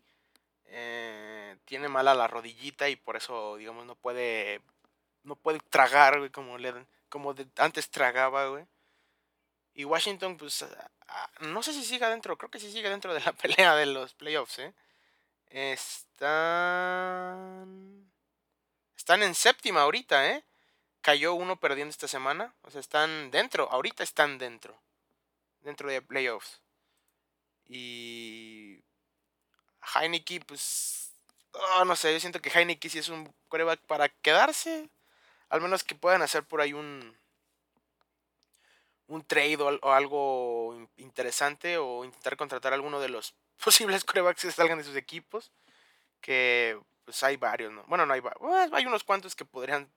eh, 0.68 1.58
tiene 1.66 1.90
mala 1.90 2.16
la 2.16 2.30
rodillita 2.30 2.88
y 2.88 2.96
por 2.96 3.18
eso, 3.18 3.58
digamos, 3.58 3.86
no 3.86 3.96
puede 3.96 4.62
no 5.24 5.36
puede 5.36 5.60
tragar, 5.70 6.20
güey, 6.20 6.30
como, 6.32 6.58
le, 6.58 6.74
como 7.10 7.36
antes 7.58 7.90
tragaba, 7.90 8.48
güey. 8.48 8.66
Y 9.74 9.86
Washington, 9.86 10.38
pues, 10.38 10.66
no 11.40 11.63
sé 11.63 11.74
si 11.74 11.84
sigue 11.84 12.06
dentro, 12.08 12.38
creo 12.38 12.51
que 12.51 12.60
sí 12.60 12.72
sigue 12.72 12.90
dentro 12.90 13.13
de 13.13 13.22
la 13.22 13.32
pelea 13.42 13.75
de 13.75 13.86
los 13.86 14.13
playoffs, 14.13 14.60
¿eh? 14.60 14.74
Están... 15.50 16.82
Están 18.96 19.24
en 19.24 19.34
séptima 19.36 19.82
ahorita, 19.82 20.30
¿eh? 20.30 20.44
Cayó 21.01 21.34
uno 21.34 21.60
perdiendo 21.60 21.90
esta 21.90 22.08
semana. 22.08 22.54
O 22.62 22.72
sea, 22.72 22.80
están 22.80 23.32
dentro, 23.32 23.70
ahorita 23.72 24.04
están 24.04 24.38
dentro. 24.38 24.80
Dentro 25.62 25.90
de 25.90 26.01
playoffs. 26.01 26.62
Y... 27.68 28.80
Heineke, 29.96 30.42
pues... 30.42 31.12
Oh, 31.54 31.84
no 31.86 31.96
sé, 31.96 32.13
yo 32.13 32.20
siento 32.20 32.42
que 32.42 32.50
Heineke 32.50 32.90
sí 32.90 33.00
es 33.00 33.10
un 33.10 33.34
coreback 33.50 33.82
para 33.82 34.08
quedarse. 34.10 34.90
Al 35.51 35.60
menos 35.62 35.84
que 35.84 35.96
puedan 35.96 36.22
hacer 36.22 36.43
por 36.46 36.62
ahí 36.62 36.72
un, 36.72 37.15
un 39.08 39.24
trade 39.25 39.58
o, 39.58 39.91
algo 39.91 40.88
interesante 40.96 41.77
o 41.77 42.05
intentar 42.05 42.38
contratar 42.38 42.72
a 42.72 42.75
alguno 42.75 43.01
de 43.01 43.10
los 43.10 43.36
posibles 43.63 44.05
corebacks 44.05 44.41
que 44.41 44.51
salgan 44.51 44.77
de 44.77 44.86
sus 44.86 44.96
equipos. 44.96 45.51
Que 46.22 46.79
pues 47.03 47.22
hay 47.24 47.36
varios, 47.36 47.74
¿no? 47.74 47.84
Bueno, 47.88 48.05
no 48.05 48.13
hay 48.13 48.22
varios. 48.22 48.72
Hay 48.72 48.86
unos 48.86 49.03
cuantos 49.03 49.36
que 49.36 49.43
podrían 49.43 49.91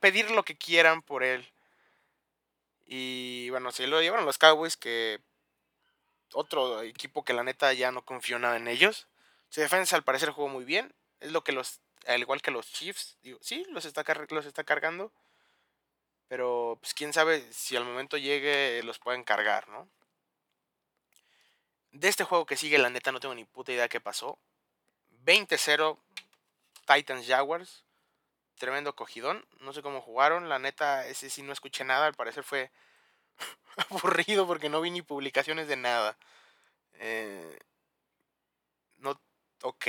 pedir 0.00 0.30
lo 0.30 0.44
que 0.44 0.58
quieran 0.58 1.00
por 1.00 1.22
él. 1.22 1.50
Y 2.84 3.48
bueno, 3.50 3.72
se 3.72 3.86
lo 3.86 4.02
llevaron 4.02 4.26
los 4.26 4.38
Cowboys, 4.38 4.76
que 4.76 5.20
otro 6.34 6.82
equipo 6.82 7.24
que 7.24 7.32
la 7.32 7.42
neta 7.42 7.72
ya 7.72 7.90
no 7.90 8.04
confió 8.04 8.38
nada 8.38 8.56
en 8.56 8.68
ellos. 8.68 9.08
Su 9.48 9.62
defensa 9.62 9.96
al 9.96 10.04
parecer 10.04 10.30
jugó 10.30 10.48
muy 10.48 10.64
bien. 10.64 10.94
Es 11.20 11.32
lo 11.32 11.42
que 11.42 11.52
los 11.52 11.80
al 12.06 12.20
igual 12.20 12.42
que 12.42 12.50
los 12.50 12.72
Chiefs, 12.72 13.16
digo, 13.22 13.38
sí, 13.42 13.66
los 13.70 13.84
está, 13.84 14.04
los 14.30 14.46
está 14.46 14.64
cargando, 14.64 15.12
pero 16.28 16.78
pues 16.80 16.94
quién 16.94 17.12
sabe 17.12 17.52
si 17.52 17.76
al 17.76 17.84
momento 17.84 18.16
llegue 18.16 18.82
los 18.82 18.98
pueden 18.98 19.24
cargar, 19.24 19.68
¿no? 19.68 19.88
De 21.92 22.08
este 22.08 22.24
juego 22.24 22.46
que 22.46 22.56
sigue, 22.56 22.78
la 22.78 22.90
neta 22.90 23.12
no 23.12 23.20
tengo 23.20 23.34
ni 23.34 23.44
puta 23.44 23.72
idea 23.72 23.88
qué 23.88 24.00
pasó. 24.00 24.38
20-0 25.24 25.98
Titans 26.86 27.26
Jaguars. 27.26 27.84
Tremendo 28.58 28.94
cogidón. 28.94 29.46
No 29.60 29.72
sé 29.72 29.82
cómo 29.82 30.00
jugaron. 30.00 30.48
La 30.48 30.58
neta, 30.58 31.06
ese 31.06 31.30
sí 31.30 31.42
no 31.42 31.52
escuché 31.52 31.84
nada. 31.84 32.06
Al 32.06 32.14
parecer 32.14 32.44
fue 32.44 32.70
aburrido 33.90 34.46
porque 34.46 34.68
no 34.68 34.80
vi 34.80 34.90
ni 34.90 35.02
publicaciones 35.02 35.68
de 35.68 35.76
nada. 35.76 36.16
Eh, 36.94 37.58
no, 38.98 39.20
ok. 39.62 39.86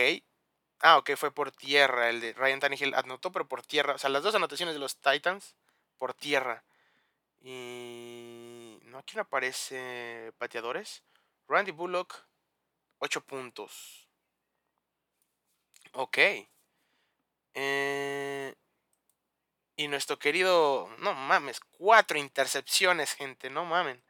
Ah, 0.80 0.98
ok, 0.98 1.12
fue 1.16 1.32
por 1.32 1.52
tierra. 1.52 2.10
El 2.10 2.22
de 2.22 2.34
Ryan 2.34 2.60
Tannehill 2.60 2.94
anotó, 2.94 3.32
pero 3.32 3.48
por 3.48 3.64
tierra. 3.64 3.96
O 3.96 3.98
sea, 3.98 4.10
las 4.10 4.24
dos 4.24 4.36
anotaciones 4.36 4.76
de 4.76 4.80
los 4.80 4.98
Titans 4.98 5.56
por 5.98 6.14
tierra. 6.14 6.64
Y. 7.42 8.80
No, 8.84 9.00
aquí 9.00 9.16
no 9.16 9.24
aparece 9.24 10.34
pateadores. 10.38 11.04
Randy 11.48 11.72
Bullock, 11.72 12.16
8 13.00 13.22
puntos. 13.22 14.08
Ok. 15.94 16.18
Eh, 17.54 18.56
y 19.76 19.88
nuestro 19.88 20.20
querido. 20.20 20.90
No 21.00 21.14
mames, 21.14 21.60
cuatro 21.60 22.18
intercepciones, 22.18 23.14
gente, 23.14 23.50
no 23.50 23.66
mamen. 23.66 24.04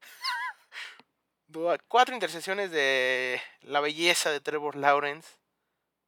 cuatro 1.88 2.14
intercepciones 2.14 2.70
de 2.70 3.40
la 3.62 3.80
belleza 3.80 4.30
de 4.30 4.40
Trevor 4.40 4.76
Lawrence. 4.76 5.41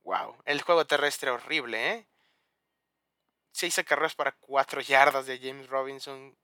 Wow, 0.05 0.37
el 0.45 0.61
juego 0.63 0.87
terrestre 0.87 1.31
horrible, 1.31 1.93
¿eh? 1.93 2.07
Seis 3.53 3.79
acarreos 3.79 4.15
para 4.15 4.33
cuatro 4.33 4.83
yardas 4.83 5.25
de 5.27 5.39
James 5.39 5.69
Robinson. 5.69 6.37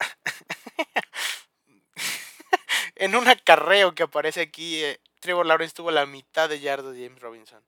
en 2.96 3.16
un 3.16 3.26
acarreo 3.28 3.94
que 3.94 4.02
aparece 4.02 4.42
aquí, 4.42 4.84
eh, 4.84 5.00
Trevor 5.20 5.46
Lawrence 5.46 5.74
tuvo 5.74 5.90
la 5.90 6.04
mitad 6.04 6.50
de 6.50 6.60
yardas 6.60 6.94
de 6.94 7.06
James 7.06 7.22
Robinson. 7.22 7.64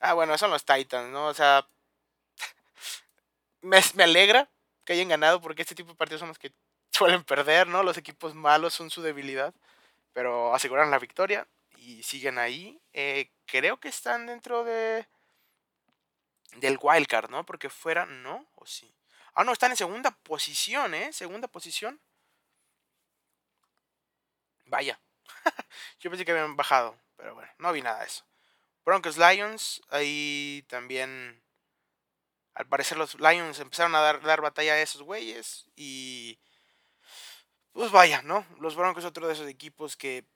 Ah, 0.00 0.14
bueno, 0.14 0.36
son 0.38 0.50
los 0.50 0.64
Titans, 0.64 1.10
¿no? 1.10 1.28
O 1.28 1.34
sea, 1.34 1.66
me, 3.62 3.80
me 3.94 4.04
alegra 4.04 4.48
que 4.84 4.94
hayan 4.94 5.08
ganado, 5.08 5.40
porque 5.40 5.62
este 5.62 5.74
tipo 5.74 5.90
de 5.90 5.96
partidos 5.96 6.20
son 6.20 6.28
los 6.28 6.38
que 6.38 6.52
suelen 6.90 7.24
perder, 7.24 7.68
¿no? 7.68 7.82
Los 7.82 7.96
equipos 7.96 8.34
malos 8.34 8.74
son 8.74 8.90
su 8.90 9.02
debilidad, 9.02 9.54
pero 10.12 10.54
aseguran 10.54 10.90
la 10.90 10.98
victoria 10.98 11.46
y 11.82 12.02
siguen 12.02 12.38
ahí. 12.38 12.80
Eh, 12.92 13.30
creo 13.46 13.78
que 13.80 13.88
están 13.88 14.26
dentro 14.26 14.64
de 14.64 15.06
del 16.56 16.78
wildcard, 16.80 17.30
¿no? 17.30 17.44
Porque 17.46 17.70
fuera, 17.70 18.06
¿no? 18.06 18.46
¿O 18.56 18.66
sí? 18.66 18.94
Ah, 19.34 19.44
no, 19.44 19.52
están 19.52 19.70
en 19.70 19.76
segunda 19.76 20.10
posición, 20.10 20.94
¿eh? 20.94 21.12
Segunda 21.12 21.48
posición. 21.48 22.00
Vaya. 24.66 25.00
Yo 26.00 26.10
pensé 26.10 26.24
que 26.24 26.32
habían 26.32 26.56
bajado, 26.56 26.98
pero 27.16 27.34
bueno, 27.34 27.50
no 27.58 27.72
vi 27.72 27.82
nada 27.82 28.00
de 28.00 28.06
eso. 28.06 28.24
Broncos 28.84 29.16
Lions, 29.16 29.80
ahí 29.88 30.64
también 30.68 31.42
al 32.54 32.66
parecer 32.66 32.98
los 32.98 33.18
Lions 33.18 33.58
empezaron 33.60 33.94
a 33.94 34.00
dar, 34.00 34.20
dar 34.22 34.40
batalla 34.40 34.74
a 34.74 34.82
esos 34.82 35.02
güeyes 35.02 35.66
y 35.74 36.38
pues 37.72 37.90
vaya, 37.90 38.20
¿no? 38.22 38.44
Los 38.58 38.76
Broncos 38.76 39.04
otro 39.04 39.26
de 39.26 39.32
esos 39.32 39.48
equipos 39.48 39.96
que 39.96 40.26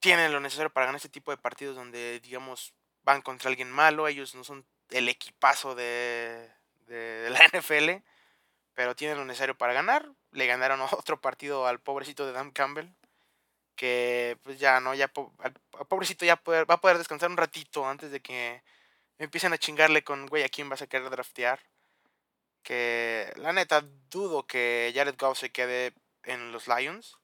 tienen 0.00 0.32
lo 0.32 0.40
necesario 0.40 0.70
para 0.72 0.86
ganar 0.86 0.96
este 0.96 1.08
tipo 1.08 1.30
de 1.30 1.36
partidos 1.36 1.76
donde, 1.76 2.20
digamos, 2.20 2.74
van 3.02 3.22
contra 3.22 3.48
alguien 3.48 3.70
malo. 3.70 4.08
Ellos 4.08 4.34
no 4.34 4.44
son 4.44 4.66
el 4.90 5.08
equipazo 5.08 5.74
de, 5.74 6.50
de, 6.86 7.30
la 7.30 7.40
NFL, 7.52 8.02
pero 8.74 8.96
tienen 8.96 9.18
lo 9.18 9.24
necesario 9.24 9.56
para 9.56 9.74
ganar. 9.74 10.10
Le 10.32 10.46
ganaron 10.46 10.80
otro 10.92 11.20
partido 11.20 11.66
al 11.66 11.80
pobrecito 11.80 12.26
de 12.26 12.32
Dan 12.32 12.50
Campbell, 12.50 12.88
que 13.76 14.38
pues 14.42 14.58
ya, 14.58 14.80
¿no? 14.80 14.94
Ya, 14.94 15.12
al, 15.38 15.54
pobrecito 15.86 16.24
ya 16.24 16.40
va 16.46 16.74
a 16.74 16.80
poder 16.80 16.98
descansar 16.98 17.30
un 17.30 17.36
ratito 17.36 17.86
antes 17.86 18.10
de 18.10 18.20
que 18.20 18.62
empiecen 19.18 19.52
a 19.52 19.58
chingarle 19.58 20.02
con, 20.02 20.26
güey, 20.26 20.42
¿a 20.44 20.48
quién 20.48 20.68
vas 20.68 20.82
a 20.82 20.86
querer 20.86 21.10
draftear? 21.10 21.60
Que 22.62 23.32
la 23.36 23.52
neta 23.52 23.82
dudo 24.10 24.46
que 24.46 24.92
Jared 24.94 25.16
Goff 25.18 25.38
se 25.38 25.50
quede 25.50 25.94
en 26.24 26.52
los 26.52 26.68
Lions. 26.68 27.19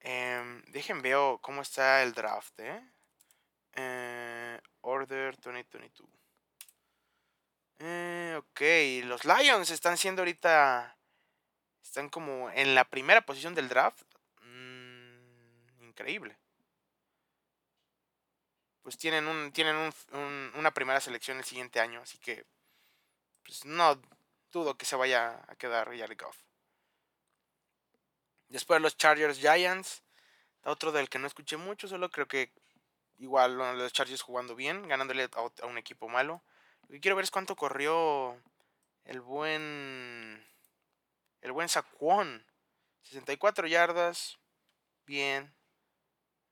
Eh, 0.00 0.62
dejen 0.68 1.02
veo 1.02 1.38
cómo 1.38 1.62
está 1.62 2.02
el 2.02 2.12
draft, 2.12 2.58
¿eh? 2.60 2.82
eh 3.74 4.60
Order 4.80 5.36
2022. 5.40 6.08
Eh, 7.80 8.34
ok, 8.38 9.06
los 9.06 9.24
Lions 9.24 9.70
están 9.70 9.96
siendo 9.96 10.22
ahorita... 10.22 10.96
Están 11.82 12.08
como 12.08 12.50
en 12.50 12.74
la 12.74 12.84
primera 12.84 13.22
posición 13.22 13.54
del 13.54 13.68
draft. 13.68 14.02
Mm, 14.42 15.84
increíble 15.84 16.36
pues 18.88 18.96
tienen 18.96 19.28
un 19.28 19.52
tienen 19.52 19.76
un, 19.76 20.52
una 20.54 20.72
primera 20.72 20.98
selección 20.98 21.36
el 21.36 21.44
siguiente 21.44 21.78
año, 21.78 22.00
así 22.00 22.16
que 22.16 22.46
pues 23.44 23.66
no 23.66 24.00
dudo 24.50 24.78
que 24.78 24.86
se 24.86 24.96
vaya 24.96 25.44
a 25.46 25.56
quedar 25.56 25.94
Jared 25.94 26.18
Goff. 26.18 26.38
Después 28.48 28.80
los 28.80 28.96
Chargers 28.96 29.38
Giants, 29.38 30.02
otro 30.64 30.92
del 30.92 31.08
que 31.08 31.18
no 31.18 31.26
escuché 31.26 31.56
mucho, 31.56 31.88
solo 31.88 32.10
creo 32.10 32.26
que 32.26 32.52
igual 33.18 33.56
los 33.56 33.92
Chargers 33.92 34.22
jugando 34.22 34.54
bien, 34.54 34.88
ganándole 34.88 35.28
a, 35.32 35.66
un 35.66 35.78
equipo 35.78 36.08
malo. 36.08 36.42
Lo 36.82 36.94
que 36.94 37.00
quiero 37.00 37.16
ver 37.16 37.24
es 37.24 37.30
cuánto 37.30 37.56
corrió 37.56 38.40
el 39.04 39.20
buen 39.20 40.46
el 41.42 41.52
buen 41.52 41.68
Saquon. 41.68 42.44
64 43.02 43.66
yardas. 43.66 44.38
Bien. 45.06 45.54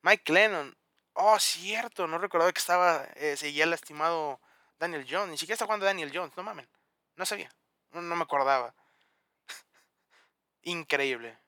Mike 0.02 0.32
Lennon, 0.32 0.76
Oh, 1.18 1.38
cierto, 1.38 2.06
no 2.06 2.18
recordaba 2.18 2.52
que 2.52 2.60
estaba, 2.60 3.04
eh, 3.14 3.38
seguía 3.38 3.64
lastimado 3.64 4.38
Daniel 4.78 5.06
Jones. 5.08 5.30
Ni 5.30 5.38
siquiera 5.38 5.54
está 5.54 5.64
jugando 5.64 5.86
Daniel 5.86 6.10
Jones, 6.12 6.36
no 6.36 6.42
mamen. 6.42 6.68
No 7.16 7.24
sabía, 7.24 7.50
no, 7.92 8.02
me 8.02 8.22
acordaba. 8.22 8.74
Increíble. 10.62 11.38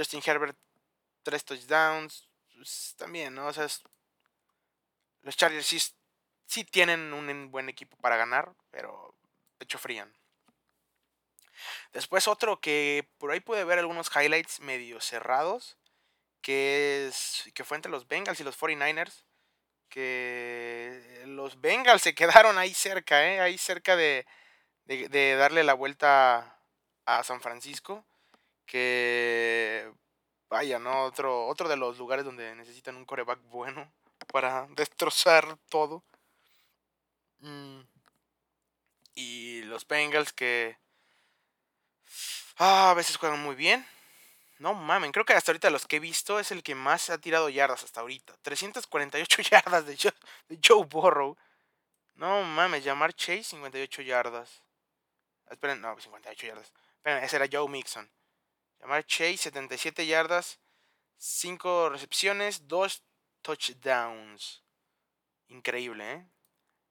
Justin 0.00 0.22
Herbert, 0.24 0.56
tres 1.22 1.44
touchdowns. 1.44 2.28
Pues, 2.54 2.94
también, 2.96 3.34
¿no? 3.34 3.46
O 3.46 3.52
sea, 3.52 3.66
los 5.22 5.36
Chargers 5.36 5.92
sí, 6.46 6.64
tienen 6.64 7.12
un 7.12 7.50
buen 7.50 7.68
equipo 7.68 7.96
para 7.98 8.16
ganar, 8.16 8.54
pero 8.70 9.14
hecho 9.58 9.78
frían. 9.78 10.12
Después 11.92 12.28
otro 12.28 12.60
que 12.60 13.08
por 13.18 13.30
ahí 13.30 13.40
puede 13.40 13.64
ver 13.64 13.78
algunos 13.78 14.10
highlights 14.14 14.60
medio 14.60 15.00
cerrados 15.00 15.76
que, 16.40 17.08
es, 17.08 17.50
que 17.54 17.64
fue 17.64 17.76
entre 17.76 17.90
los 17.90 18.08
Bengals 18.08 18.40
y 18.40 18.44
los 18.44 18.58
49ers, 18.58 19.24
que 19.88 21.22
los 21.26 21.60
Bengals 21.60 22.02
se 22.02 22.14
quedaron 22.14 22.58
ahí 22.58 22.72
cerca, 22.72 23.26
¿eh? 23.26 23.40
ahí 23.40 23.58
cerca 23.58 23.96
de, 23.96 24.26
de, 24.84 25.34
darle 25.36 25.64
la 25.64 25.74
vuelta 25.74 26.58
a 27.04 27.24
San 27.24 27.40
Francisco, 27.40 28.06
que 28.70 29.92
vaya, 30.48 30.78
¿no? 30.78 31.04
Otro, 31.04 31.48
otro 31.48 31.68
de 31.68 31.76
los 31.76 31.98
lugares 31.98 32.24
donde 32.24 32.54
necesitan 32.54 32.94
un 32.94 33.04
coreback 33.04 33.40
bueno 33.48 33.92
para 34.32 34.68
destrozar 34.76 35.58
todo. 35.68 36.04
Mm. 37.40 37.80
Y 39.14 39.62
los 39.62 39.86
Bengals 39.88 40.32
que 40.32 40.78
ah, 42.58 42.92
a 42.92 42.94
veces 42.94 43.16
juegan 43.16 43.42
muy 43.42 43.56
bien, 43.56 43.84
no 44.58 44.72
mamen, 44.72 45.10
creo 45.10 45.24
que 45.24 45.32
hasta 45.32 45.50
ahorita 45.50 45.68
los 45.70 45.86
que 45.86 45.96
he 45.96 46.00
visto 46.00 46.38
es 46.38 46.52
el 46.52 46.62
que 46.62 46.76
más 46.76 47.10
ha 47.10 47.18
tirado 47.18 47.48
yardas 47.48 47.82
hasta 47.82 48.02
ahorita. 48.02 48.36
348 48.42 49.42
yardas 49.50 49.84
de 49.84 49.96
Joe, 49.96 50.14
de 50.48 50.60
Joe 50.64 50.84
Burrow. 50.84 51.36
No 52.14 52.44
mames, 52.44 52.84
llamar 52.84 53.14
Chase 53.14 53.42
58 53.42 54.02
yardas. 54.02 54.62
Esperen, 55.50 55.80
no, 55.80 55.98
58 55.98 56.46
yardas. 56.46 56.72
Esperen, 56.98 57.24
ese 57.24 57.36
era 57.36 57.48
Joe 57.50 57.68
Mixon. 57.68 58.08
Llamar 58.80 59.04
Chase 59.04 59.36
77 59.36 60.06
yardas, 60.06 60.58
5 61.16 61.90
recepciones, 61.90 62.66
2 62.66 63.02
touchdowns. 63.42 64.62
Increíble, 65.48 66.12
¿eh? 66.12 66.26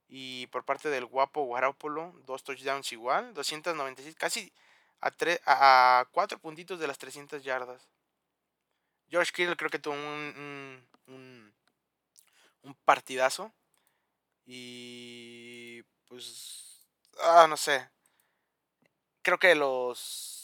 Y 0.07 0.47
por 0.47 0.65
parte 0.65 0.89
del 0.89 1.05
guapo 1.05 1.43
Guarápolo, 1.43 2.13
2 2.25 2.43
touchdowns 2.43 2.91
igual, 2.91 3.33
296, 3.33 4.15
casi 4.15 4.51
a, 5.01 5.11
a, 5.45 6.05
cuatro 6.11 6.39
puntitos 6.39 6.79
de 6.79 6.87
las 6.87 6.97
300 6.97 7.43
yardas. 7.43 7.87
George 9.09 9.31
Kittle 9.31 9.55
creo 9.55 9.69
que 9.69 9.79
tuvo 9.79 9.95
un, 9.95 10.85
un, 11.07 11.53
un, 12.63 12.75
partidazo. 12.85 13.51
Y 14.45 15.83
pues, 16.07 16.87
ah, 17.21 17.47
no 17.47 17.57
sé. 17.57 17.89
Creo 19.21 19.37
que 19.37 19.55
los... 19.55 20.38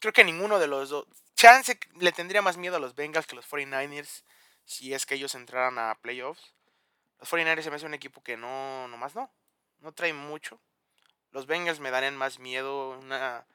Creo 0.00 0.12
que 0.12 0.24
ninguno 0.24 0.58
de 0.58 0.66
los 0.66 0.88
dos... 0.90 1.06
Chance 1.36 1.78
le 1.98 2.12
tendría 2.12 2.42
más 2.42 2.56
miedo 2.56 2.76
a 2.76 2.80
los 2.80 2.94
Bengals 2.94 3.26
que 3.26 3.34
a 3.34 3.36
los 3.36 3.48
49ers 3.48 4.24
si 4.64 4.92
es 4.94 5.06
que 5.06 5.14
ellos 5.14 5.34
entraran 5.34 5.78
a 5.78 5.94
playoffs. 6.00 6.54
Los 7.18 7.30
49ers 7.32 7.62
se 7.62 7.70
me 7.70 7.76
hace 7.76 7.86
un 7.86 7.94
equipo 7.94 8.22
que 8.22 8.36
no, 8.36 8.88
nomás 8.88 9.14
no. 9.14 9.30
No 9.80 9.92
trae 9.92 10.12
mucho. 10.12 10.60
Los 11.32 11.46
Bengals 11.46 11.80
me 11.80 11.90
darían 11.90 12.16
más 12.16 12.38
miedo, 12.38 12.90
una 12.98 13.46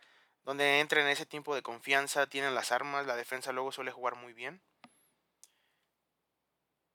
donde 0.44 0.80
entren 0.80 1.06
en 1.06 1.12
ese 1.12 1.26
tiempo 1.26 1.56
de 1.56 1.64
confianza, 1.64 2.28
tienen 2.28 2.54
las 2.54 2.72
armas, 2.72 3.08
la 3.08 3.16
defensa 3.16 3.52
luego 3.52 3.72
suele 3.72 3.92
jugar 3.92 4.16
muy 4.16 4.34
bien. 4.34 4.62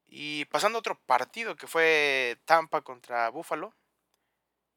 Y 0.06 0.44
pasando 0.46 0.78
a 0.78 0.80
otro 0.80 0.98
partido 1.00 1.56
que 1.56 1.66
fue 1.66 2.38
Tampa 2.44 2.82
contra 2.82 3.28
Buffalo. 3.30 3.74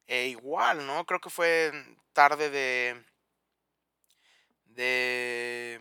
E 0.06 0.26
igual, 0.28 0.86
¿no? 0.86 1.06
Creo 1.06 1.20
que 1.20 1.30
fue 1.30 1.72
tarde 2.12 2.50
de. 2.50 3.04
De. 4.74 5.80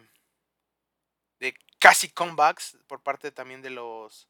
de 1.40 1.56
casi 1.80 2.10
comebacks 2.10 2.78
por 2.88 3.02
parte 3.02 3.32
también 3.32 3.62
de 3.62 3.70
los. 3.70 4.28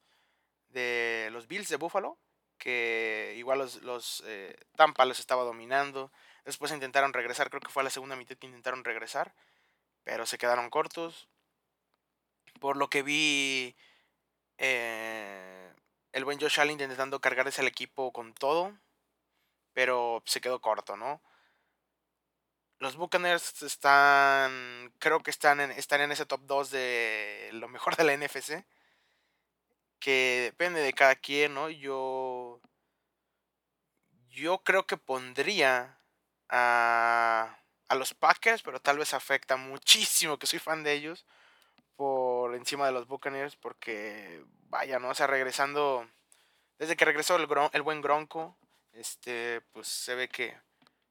de 0.70 1.30
los 1.32 1.48
Bills 1.48 1.70
de 1.70 1.78
Buffalo 1.78 2.18
que 2.64 3.34
igual 3.36 3.60
los, 3.60 3.82
los 3.82 4.24
eh, 4.26 4.56
Tampa 4.78 5.04
los 5.04 5.20
estaba 5.20 5.44
dominando. 5.44 6.14
Después 6.46 6.72
intentaron 6.72 7.12
regresar, 7.12 7.50
creo 7.50 7.60
que 7.60 7.68
fue 7.70 7.84
la 7.84 7.90
segunda 7.90 8.16
mitad 8.16 8.38
que 8.38 8.48
intentaron 8.48 8.86
regresar, 8.86 9.34
pero 10.06 10.26
se 10.26 10.38
quedaron 10.38 10.70
cortos. 10.70 11.28
Por 12.62 12.78
lo 12.78 12.90
que 12.90 13.04
vi, 13.04 13.76
eh, 14.58 15.74
el 16.14 16.24
buen 16.24 16.40
Josh 16.40 16.60
Allen 16.62 16.80
intentando 16.80 17.20
cargarse 17.20 17.60
al 17.60 17.68
equipo 17.68 18.14
con 18.14 18.34
todo, 18.34 18.74
pero 19.74 20.24
se 20.26 20.40
quedó 20.40 20.62
corto, 20.62 20.96
¿no? 20.96 21.22
Los 22.84 22.98
Buccaneers 22.98 23.64
están, 23.64 24.92
creo 25.00 25.24
que 25.24 25.32
están 25.32 25.62
en, 25.62 25.72
están 25.72 26.02
en 26.02 26.12
ese 26.12 26.26
top 26.26 26.42
2 26.46 26.70
de 26.70 27.50
lo 27.54 27.70
mejor 27.70 27.96
de 27.96 28.04
la 28.04 28.14
NFC 28.18 28.66
que 30.00 30.42
depende 30.52 30.82
de 30.82 30.92
cada 30.92 31.16
quien, 31.16 31.54
¿no? 31.54 31.70
Yo, 31.70 32.60
yo 34.30 34.58
creo 34.66 34.86
que 34.86 34.98
pondría 34.98 35.98
a, 36.50 37.58
a 37.88 37.96
los 37.96 38.14
Packers, 38.14 38.62
pero 38.62 38.82
tal 38.82 38.98
vez 38.98 39.14
afecta 39.14 39.56
muchísimo 39.56 40.38
que 40.38 40.48
soy 40.48 40.60
fan 40.60 40.84
de 40.84 40.92
ellos 40.92 41.26
por 41.96 42.54
encima 42.54 42.86
de 42.88 42.92
los 42.92 43.08
Buccaneers, 43.08 43.56
porque 43.56 44.44
vaya, 44.70 45.00
¿no? 45.00 45.10
O 45.10 45.16
sea, 45.16 45.28
regresando, 45.28 46.06
desde 46.80 46.98
que 46.98 47.06
regresó 47.06 47.38
el, 47.38 47.48
el 47.72 47.82
buen 47.82 48.02
Gronco, 48.02 48.58
este, 48.92 49.62
pues 49.72 49.88
se 49.88 50.16
ve 50.16 50.28
que 50.28 50.58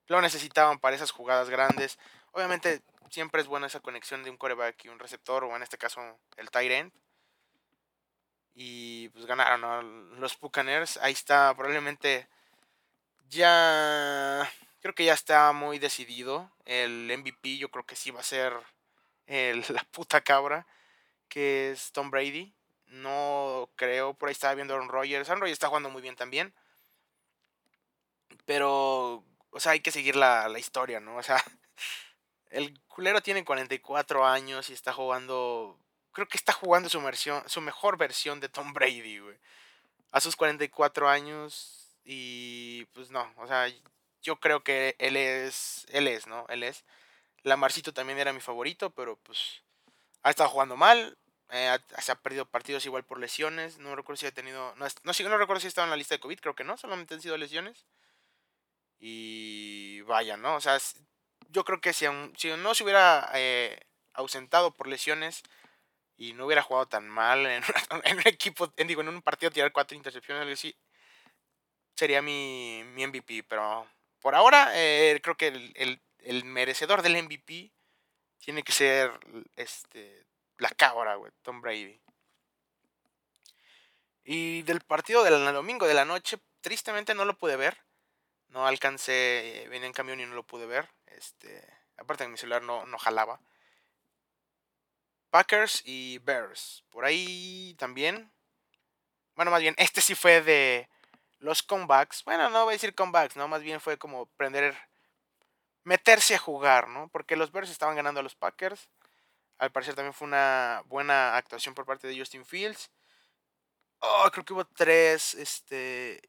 lo 0.06 0.20
necesitaban 0.20 0.78
para 0.78 0.96
esas 0.96 1.10
jugadas 1.10 1.48
grandes. 1.50 1.98
Obviamente 2.32 2.82
siempre 3.10 3.40
es 3.40 3.46
buena 3.46 3.66
esa 3.66 3.80
conexión 3.80 4.22
de 4.24 4.30
un 4.30 4.36
coreback 4.36 4.84
y 4.84 4.88
un 4.88 4.98
receptor, 4.98 5.44
o 5.44 5.54
en 5.56 5.62
este 5.62 5.78
caso 5.78 6.00
el 6.36 6.50
tight 6.50 6.72
end. 6.72 6.92
Y 8.54 9.08
pues 9.10 9.26
ganaron 9.26 10.20
los 10.20 10.38
Buccaneers. 10.38 10.98
Ahí 10.98 11.12
está, 11.12 11.54
probablemente 11.54 12.28
ya. 13.30 14.50
Creo 14.80 14.94
que 14.94 15.04
ya 15.04 15.14
está 15.14 15.52
muy 15.52 15.78
decidido. 15.78 16.50
El 16.64 17.10
MVP, 17.16 17.56
yo 17.56 17.70
creo 17.70 17.86
que 17.86 17.96
sí 17.96 18.10
va 18.10 18.20
a 18.20 18.24
ser 18.24 18.52
el, 19.26 19.64
la 19.70 19.84
puta 19.90 20.20
cabra, 20.22 20.66
que 21.28 21.72
es 21.72 21.92
Tom 21.92 22.10
Brady. 22.10 22.54
No 22.86 23.70
creo, 23.76 24.14
por 24.14 24.28
ahí 24.28 24.32
estaba 24.32 24.54
viendo 24.54 24.74
a 24.74 24.76
Aaron 24.76 24.90
Rodgers. 24.90 25.28
Aaron 25.28 25.40
Rodgers 25.40 25.54
está 25.54 25.68
jugando 25.68 25.90
muy 25.90 26.02
bien 26.02 26.16
también. 26.16 26.54
Pero, 28.44 29.24
o 29.52 29.60
sea, 29.60 29.72
hay 29.72 29.80
que 29.80 29.92
seguir 29.92 30.16
la, 30.16 30.48
la 30.48 30.58
historia, 30.58 31.00
¿no? 31.00 31.16
O 31.16 31.22
sea, 31.22 31.42
el 32.50 32.80
culero 32.88 33.22
tiene 33.22 33.44
44 33.44 34.26
años 34.26 34.70
y 34.70 34.72
está 34.74 34.92
jugando 34.92 35.78
creo 36.12 36.28
que 36.28 36.36
está 36.36 36.52
jugando 36.52 36.88
su, 36.88 37.00
versión, 37.02 37.42
su 37.48 37.60
mejor 37.60 37.96
versión 37.96 38.40
de 38.40 38.48
Tom 38.48 38.72
Brady, 38.72 39.18
güey. 39.18 39.38
A 40.12 40.20
sus 40.20 40.36
44 40.36 41.08
años 41.08 41.96
y 42.04 42.84
pues 42.92 43.10
no, 43.10 43.32
o 43.38 43.46
sea, 43.46 43.66
yo 44.20 44.36
creo 44.36 44.62
que 44.62 44.94
él 44.98 45.16
es, 45.16 45.86
él 45.90 46.06
es, 46.06 46.26
¿no? 46.26 46.46
Él 46.48 46.62
es. 46.62 46.84
Lamarcito 47.42 47.92
también 47.94 48.18
era 48.18 48.32
mi 48.32 48.40
favorito, 48.40 48.90
pero 48.90 49.16
pues 49.16 49.62
ha 50.22 50.30
estado 50.30 50.50
jugando 50.50 50.76
mal. 50.76 51.18
Eh, 51.50 51.76
se 52.00 52.12
ha 52.12 52.14
perdido 52.16 52.46
partidos 52.46 52.86
igual 52.86 53.04
por 53.04 53.18
lesiones. 53.18 53.78
No 53.78 53.96
recuerdo 53.96 54.20
si 54.20 54.26
ha 54.26 54.32
tenido. 54.32 54.74
No, 54.76 54.86
no, 54.86 55.12
no 55.28 55.38
recuerdo 55.38 55.60
si 55.60 55.66
estaba 55.66 55.86
en 55.86 55.90
la 55.90 55.96
lista 55.96 56.14
de 56.14 56.20
COVID, 56.20 56.40
creo 56.40 56.54
que 56.54 56.64
no. 56.64 56.76
Solamente 56.76 57.14
han 57.14 57.22
sido 57.22 57.36
lesiones. 57.36 57.86
Y 59.04 60.00
vaya, 60.02 60.36
¿no? 60.36 60.54
O 60.54 60.60
sea, 60.60 60.78
yo 61.48 61.64
creo 61.64 61.80
que 61.80 61.92
si, 61.92 62.06
si 62.36 62.50
no 62.56 62.74
se 62.74 62.84
hubiera 62.84 63.28
eh, 63.34 63.80
ausentado 64.14 64.72
por 64.72 64.86
lesiones, 64.86 65.42
y 66.22 66.34
no 66.34 66.46
hubiera 66.46 66.62
jugado 66.62 66.86
tan 66.86 67.08
mal 67.08 67.44
en, 67.46 67.64
un 67.90 68.02
equipo, 68.26 68.72
en, 68.76 68.86
digo, 68.86 69.00
en 69.00 69.08
un 69.08 69.22
partido 69.22 69.50
tirar 69.50 69.72
cuatro 69.72 69.96
intercepciones, 69.96 70.52
así, 70.52 70.72
sería 71.96 72.22
mi, 72.22 72.84
mi 72.94 73.04
MVP. 73.04 73.42
Pero 73.42 73.88
por 74.20 74.36
ahora, 74.36 74.70
eh, 74.74 75.18
creo 75.20 75.36
que 75.36 75.48
el, 75.48 76.00
el, 76.18 76.44
merecedor 76.44 77.02
del 77.02 77.20
MVP 77.24 77.72
tiene 78.38 78.62
que 78.62 78.70
ser 78.70 79.10
este, 79.56 80.24
la 80.58 80.70
cabra, 80.70 81.16
güey, 81.16 81.32
Tom 81.42 81.60
Brady. 81.60 82.00
Y 84.24 84.62
del 84.62 84.80
partido 84.80 85.24
del 85.24 85.44
domingo 85.52 85.88
de 85.88 85.94
la 85.94 86.04
noche, 86.04 86.38
tristemente 86.60 87.14
no 87.14 87.24
lo 87.24 87.36
pude 87.36 87.56
ver. 87.56 87.76
No 88.52 88.66
alcancé, 88.66 89.66
venía 89.70 89.86
en 89.86 89.94
camión 89.94 90.20
y 90.20 90.26
no 90.26 90.34
lo 90.34 90.42
pude 90.42 90.66
ver. 90.66 90.88
Este, 91.06 91.66
aparte 91.96 92.24
que 92.24 92.30
mi 92.30 92.36
celular 92.36 92.62
no, 92.62 92.84
no 92.84 92.98
jalaba. 92.98 93.40
Packers 95.30 95.82
y 95.86 96.18
Bears. 96.18 96.84
Por 96.90 97.06
ahí 97.06 97.74
también. 97.78 98.30
Bueno, 99.34 99.50
más 99.50 99.62
bien, 99.62 99.74
este 99.78 100.02
sí 100.02 100.14
fue 100.14 100.42
de 100.42 100.90
los 101.38 101.62
comebacks. 101.62 102.22
Bueno, 102.24 102.50
no 102.50 102.64
voy 102.64 102.72
a 102.72 102.76
decir 102.76 102.94
comebacks, 102.94 103.36
¿no? 103.36 103.48
Más 103.48 103.62
bien 103.62 103.80
fue 103.80 103.96
como 103.96 104.26
prender. 104.36 104.76
Meterse 105.84 106.34
a 106.34 106.38
jugar, 106.38 106.88
¿no? 106.88 107.08
Porque 107.08 107.34
los 107.36 107.50
Bears 107.50 107.70
estaban 107.70 107.96
ganando 107.96 108.20
a 108.20 108.22
los 108.22 108.36
Packers. 108.36 108.90
Al 109.58 109.72
parecer 109.72 109.94
también 109.94 110.12
fue 110.12 110.28
una 110.28 110.82
buena 110.86 111.36
actuación 111.36 111.74
por 111.74 111.86
parte 111.86 112.06
de 112.06 112.18
Justin 112.18 112.44
Fields. 112.44 112.90
Oh, 114.00 114.28
creo 114.30 114.44
que 114.44 114.52
hubo 114.52 114.66
tres. 114.66 115.34
Este. 115.34 116.20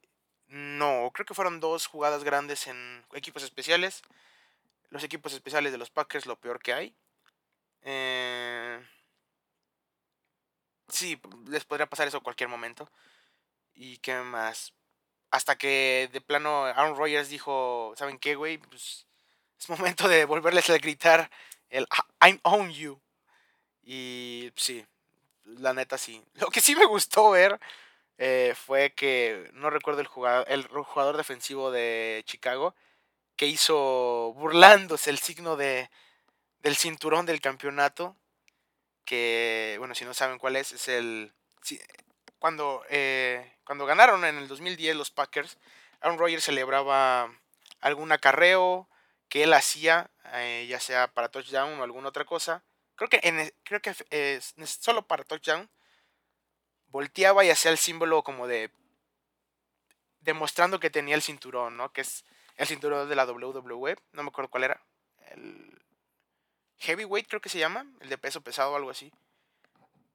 No, 0.48 1.10
creo 1.12 1.26
que 1.26 1.34
fueron 1.34 1.60
dos 1.60 1.86
jugadas 1.86 2.24
grandes 2.24 2.66
en 2.66 3.04
equipos 3.12 3.42
especiales. 3.42 4.02
Los 4.90 5.04
equipos 5.04 5.32
especiales 5.32 5.72
de 5.72 5.78
los 5.78 5.90
Packers, 5.90 6.26
lo 6.26 6.36
peor 6.36 6.60
que 6.60 6.72
hay. 6.72 6.94
Eh, 7.82 8.80
sí, 10.88 11.20
les 11.48 11.64
podría 11.64 11.86
pasar 11.86 12.08
eso 12.08 12.18
en 12.18 12.22
cualquier 12.22 12.48
momento. 12.48 12.88
¿Y 13.74 13.98
qué 13.98 14.14
más? 14.16 14.72
Hasta 15.30 15.56
que 15.56 16.08
de 16.12 16.20
plano 16.20 16.64
Aaron 16.66 16.96
Rodgers 16.96 17.28
dijo, 17.28 17.94
¿saben 17.96 18.18
qué, 18.18 18.36
güey? 18.36 18.58
Pues 18.58 19.06
es 19.58 19.68
momento 19.68 20.08
de 20.08 20.24
volverles 20.24 20.70
a 20.70 20.78
gritar 20.78 21.30
el 21.70 21.86
I 22.24 22.38
own 22.44 22.70
you. 22.72 23.00
Y 23.82 24.52
sí, 24.56 24.86
la 25.44 25.74
neta 25.74 25.98
sí. 25.98 26.22
Lo 26.34 26.48
que 26.48 26.60
sí 26.60 26.76
me 26.76 26.86
gustó 26.86 27.30
ver 27.30 27.58
eh, 28.18 28.54
fue 28.56 28.92
que, 28.94 29.50
no 29.54 29.70
recuerdo 29.70 30.00
el 30.00 30.06
jugador, 30.06 30.46
el 30.48 30.66
jugador 30.66 31.16
defensivo 31.16 31.70
de 31.70 32.22
Chicago, 32.26 32.74
que 33.36 33.46
hizo 33.46 34.32
burlándose 34.36 35.10
el 35.10 35.18
signo 35.18 35.56
de, 35.56 35.90
del 36.60 36.76
cinturón 36.76 37.26
del 37.26 37.40
campeonato 37.40 38.16
que, 39.04 39.76
bueno, 39.78 39.94
si 39.94 40.04
no 40.04 40.14
saben 40.14 40.38
cuál 40.38 40.56
es, 40.56 40.72
es 40.72 40.88
el... 40.88 41.32
cuando, 42.38 42.84
eh, 42.88 43.56
cuando 43.64 43.86
ganaron 43.86 44.24
en 44.24 44.38
el 44.38 44.48
2010 44.48 44.96
los 44.96 45.10
Packers, 45.10 45.58
Aaron 46.00 46.18
Rodgers 46.18 46.44
celebraba 46.44 47.30
algún 47.80 48.12
acarreo 48.12 48.88
que 49.28 49.42
él 49.44 49.52
hacía, 49.52 50.10
eh, 50.34 50.66
ya 50.68 50.80
sea 50.80 51.08
para 51.08 51.28
touchdown 51.28 51.78
o 51.80 51.82
alguna 51.82 52.08
otra 52.08 52.24
cosa. 52.24 52.64
Creo 52.96 53.08
que, 53.08 53.20
en, 53.22 53.40
e, 53.40 53.54
creo 53.64 53.80
que 53.80 53.94
es 54.10 54.54
solo 54.80 55.06
para 55.06 55.24
touchdown. 55.24 55.68
Volteaba 56.94 57.44
y 57.44 57.50
hacía 57.50 57.72
el 57.72 57.78
símbolo 57.78 58.22
como 58.22 58.46
de... 58.46 58.70
Demostrando 60.20 60.78
que 60.78 60.90
tenía 60.90 61.16
el 61.16 61.22
cinturón, 61.22 61.76
¿no? 61.76 61.92
Que 61.92 62.02
es 62.02 62.24
el 62.54 62.68
cinturón 62.68 63.08
de 63.08 63.16
la 63.16 63.26
WWE. 63.26 63.96
No 64.12 64.22
me 64.22 64.28
acuerdo 64.28 64.48
cuál 64.48 64.62
era. 64.62 64.80
El, 65.32 65.82
heavyweight 66.78 67.26
creo 67.26 67.40
que 67.40 67.48
se 67.48 67.58
llama, 67.58 67.84
el 67.98 68.08
de 68.08 68.16
peso 68.16 68.42
pesado 68.42 68.70
o 68.70 68.76
algo 68.76 68.90
así. 68.90 69.12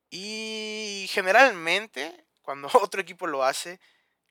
Y 0.09 1.07
generalmente, 1.09 2.23
cuando 2.43 2.69
otro 2.81 3.01
equipo 3.01 3.27
lo 3.27 3.43
hace, 3.43 3.81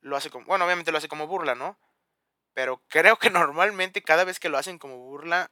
lo 0.00 0.16
hace 0.16 0.30
como, 0.30 0.46
bueno, 0.46 0.64
obviamente 0.64 0.90
lo 0.90 0.96
hace 0.96 1.08
como 1.08 1.26
burla, 1.26 1.54
¿no? 1.54 1.76
Pero 2.54 2.80
creo 2.88 3.18
que 3.18 3.28
normalmente 3.30 4.00
cada 4.00 4.24
vez 4.24 4.40
que 4.40 4.48
lo 4.48 4.56
hacen 4.56 4.78
como 4.78 4.96
burla, 4.96 5.50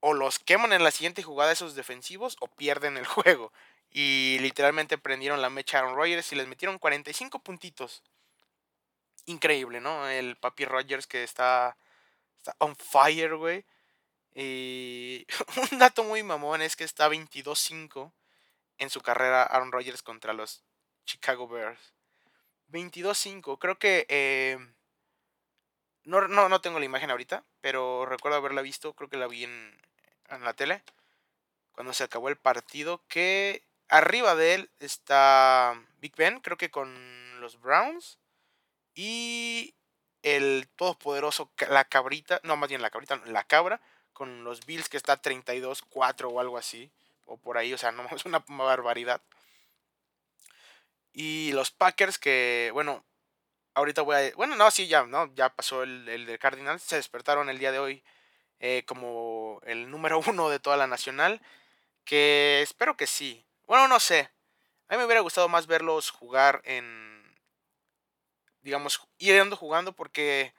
o 0.00 0.14
los 0.14 0.38
queman 0.38 0.72
en 0.72 0.82
la 0.82 0.90
siguiente 0.90 1.22
jugada 1.22 1.52
esos 1.52 1.74
defensivos 1.74 2.38
o 2.40 2.46
pierden 2.46 2.96
el 2.96 3.06
juego. 3.06 3.52
Y 3.96 4.38
literalmente 4.40 4.98
prendieron 4.98 5.40
la 5.40 5.50
mecha 5.50 5.78
a 5.78 5.80
Aaron 5.82 5.94
Rodgers 5.94 6.32
y 6.32 6.34
les 6.34 6.48
metieron 6.48 6.80
45 6.80 7.38
puntitos. 7.38 8.02
Increíble, 9.26 9.80
¿no? 9.80 10.08
El 10.08 10.36
Papi 10.36 10.64
Rodgers 10.64 11.06
que 11.06 11.22
está, 11.22 11.76
está 12.38 12.56
on 12.58 12.74
fire, 12.74 13.36
güey. 13.36 13.64
Y 14.34 15.24
un 15.72 15.78
dato 15.78 16.02
muy 16.02 16.24
mamón 16.24 16.60
es 16.60 16.74
que 16.74 16.82
está 16.82 17.08
22-5 17.08 18.12
en 18.78 18.90
su 18.90 19.00
carrera 19.00 19.44
Aaron 19.44 19.70
Rodgers 19.70 20.02
contra 20.02 20.32
los 20.32 20.64
Chicago 21.04 21.46
Bears. 21.46 21.94
22-5. 22.72 23.58
Creo 23.60 23.78
que... 23.78 24.06
Eh, 24.08 24.58
no, 26.02 26.26
no, 26.26 26.48
no, 26.48 26.60
tengo 26.60 26.80
la 26.80 26.84
imagen 26.84 27.12
ahorita, 27.12 27.44
pero 27.60 28.06
recuerdo 28.06 28.38
haberla 28.38 28.60
visto, 28.60 28.92
creo 28.92 29.08
que 29.08 29.16
la 29.16 29.28
vi 29.28 29.44
en, 29.44 29.80
en 30.28 30.44
la 30.44 30.52
tele, 30.52 30.82
cuando 31.72 31.94
se 31.94 32.04
acabó 32.04 32.28
el 32.28 32.36
partido, 32.36 33.02
que 33.08 33.62
arriba 33.88 34.34
de 34.34 34.54
él 34.54 34.70
está 34.80 35.80
Big 36.00 36.14
Ben, 36.16 36.40
creo 36.40 36.56
que 36.56 36.70
con 36.70 37.40
los 37.40 37.60
Browns, 37.60 38.18
y 38.94 39.74
el 40.22 40.68
todopoderoso, 40.76 41.50
la 41.68 41.84
cabrita, 41.84 42.40
no, 42.44 42.56
más 42.56 42.68
bien 42.68 42.82
la 42.82 42.90
cabrita, 42.90 43.20
la 43.26 43.44
cabra, 43.44 43.80
con 44.12 44.44
los 44.44 44.64
Bills 44.66 44.88
que 44.88 44.96
está 44.96 45.20
32-4 45.20 46.30
o 46.32 46.40
algo 46.40 46.56
así, 46.58 46.90
o 47.26 47.36
por 47.36 47.58
ahí, 47.58 47.72
o 47.74 47.78
sea, 47.78 47.92
no 47.92 48.06
una 48.24 48.44
barbaridad. 48.48 49.20
Y 51.12 51.52
los 51.52 51.70
Packers 51.70 52.18
que, 52.18 52.70
bueno, 52.72 53.04
ahorita 53.74 54.02
voy 54.02 54.16
a... 54.16 54.34
Bueno, 54.36 54.56
no, 54.56 54.70
sí, 54.70 54.88
ya, 54.88 55.04
¿no? 55.04 55.32
Ya 55.34 55.48
pasó 55.50 55.82
el, 55.82 56.08
el 56.08 56.26
de 56.26 56.38
Cardinals, 56.38 56.82
se 56.82 56.96
despertaron 56.96 57.48
el 57.48 57.58
día 57.58 57.72
de 57.72 57.78
hoy 57.78 58.04
eh, 58.60 58.84
como 58.86 59.60
el 59.66 59.90
número 59.90 60.20
uno 60.26 60.48
de 60.48 60.58
toda 60.60 60.76
la 60.76 60.86
nacional, 60.86 61.40
que 62.04 62.62
espero 62.62 62.96
que 62.96 63.06
sí. 63.06 63.44
Bueno, 63.66 63.88
no 63.88 64.00
sé. 64.00 64.30
A 64.88 64.94
mí 64.94 64.98
me 64.98 65.06
hubiera 65.06 65.20
gustado 65.20 65.48
más 65.48 65.66
verlos 65.66 66.10
jugar 66.10 66.60
en, 66.64 67.34
digamos, 68.62 69.00
ir 69.18 69.50
jugando 69.54 69.92
porque 69.94 70.52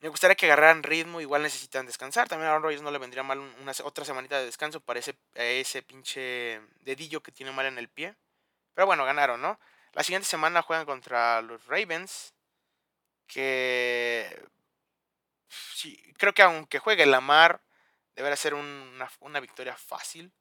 me 0.00 0.08
gustaría 0.08 0.34
que 0.34 0.46
agarraran 0.46 0.82
ritmo, 0.82 1.20
igual 1.20 1.42
necesitan 1.42 1.86
descansar. 1.86 2.28
También 2.28 2.48
a 2.48 2.50
Aaron 2.50 2.64
Rodgers 2.64 2.82
no 2.82 2.90
le 2.90 2.98
vendría 2.98 3.22
mal 3.22 3.38
una, 3.38 3.72
otra 3.84 4.04
semanita 4.04 4.38
de 4.38 4.46
descanso 4.46 4.80
para 4.80 4.98
ese, 4.98 5.16
ese 5.34 5.82
pinche 5.82 6.60
dedillo 6.80 7.22
que 7.22 7.30
tiene 7.30 7.52
mal 7.52 7.66
en 7.66 7.78
el 7.78 7.88
pie. 7.88 8.16
Pero 8.74 8.86
bueno, 8.86 9.04
ganaron, 9.04 9.40
¿no? 9.40 9.60
La 9.92 10.02
siguiente 10.02 10.26
semana 10.28 10.62
juegan 10.62 10.86
contra 10.86 11.40
los 11.42 11.66
Ravens. 11.66 12.34
Que. 13.28 14.44
Sí, 15.48 15.96
creo 16.18 16.34
que 16.34 16.42
aunque 16.42 16.78
juegue 16.80 17.06
Lamar, 17.06 17.60
deberá 18.16 18.36
ser 18.36 18.54
una, 18.54 19.10
una 19.20 19.40
victoria 19.40 19.76
fácil. 19.76 20.32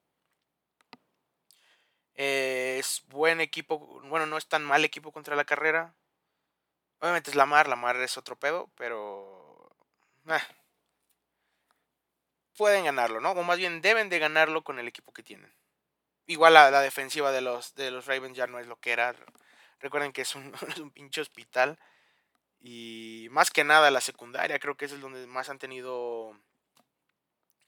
Es 2.15 3.04
buen 3.10 3.41
equipo. 3.41 3.80
Bueno, 4.06 4.26
no 4.26 4.38
es 4.38 4.47
tan 4.47 4.63
mal 4.63 4.86
equipo 4.86 5.12
contra 5.12 5.36
la 5.36 5.45
carrera. 5.45 5.95
Obviamente 7.00 7.32
es 7.32 7.36
Lamar, 7.36 7.67
Lamar 7.67 7.97
es 7.97 8.17
otro 8.17 8.38
pedo, 8.39 8.69
pero... 8.76 9.69
eh, 10.28 10.39
pueden 12.56 12.86
ganarlo, 12.86 13.19
¿no? 13.21 13.32
O 13.32 13.43
más 13.43 13.58
bien 13.58 13.82
deben 13.82 14.10
de 14.10 14.19
ganarlo 14.19 14.63
con 14.63 14.80
el 14.80 14.88
equipo 14.88 15.12
que 15.13 15.24
tienen. 15.24 15.54
Igual 16.28 16.54
la, 16.54 16.71
la 16.71 16.82
defensiva 16.82 17.32
de 17.32 17.41
los, 17.41 17.76
de 17.76 17.91
los 17.91 18.06
Ravens 18.06 18.38
ya 18.38 18.47
no 18.47 18.60
es 18.60 18.67
lo 18.67 18.78
que 18.80 18.91
era. 18.91 19.15
Recuerden 19.80 20.13
que 20.13 20.21
es 20.24 20.36
un, 20.36 20.54
es 20.69 20.80
un 20.80 20.91
pinche 20.91 21.21
hospital. 21.21 21.80
Y 22.60 23.28
más 23.32 23.52
que 23.52 23.63
nada 23.63 23.91
la 23.91 24.02
secundaria, 24.02 24.60
creo 24.60 24.78
que 24.78 24.86
es 24.86 24.91
el 24.91 25.02
donde 25.02 25.26
más 25.28 25.50
han 25.50 25.60
tenido 25.60 26.38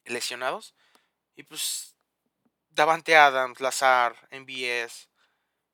lesionados. 0.06 0.76
Y 1.36 1.44
pues 1.44 1.93
Davante 2.74 3.16
Adams, 3.16 3.60
Lazar, 3.60 4.16
MBS, 4.32 5.10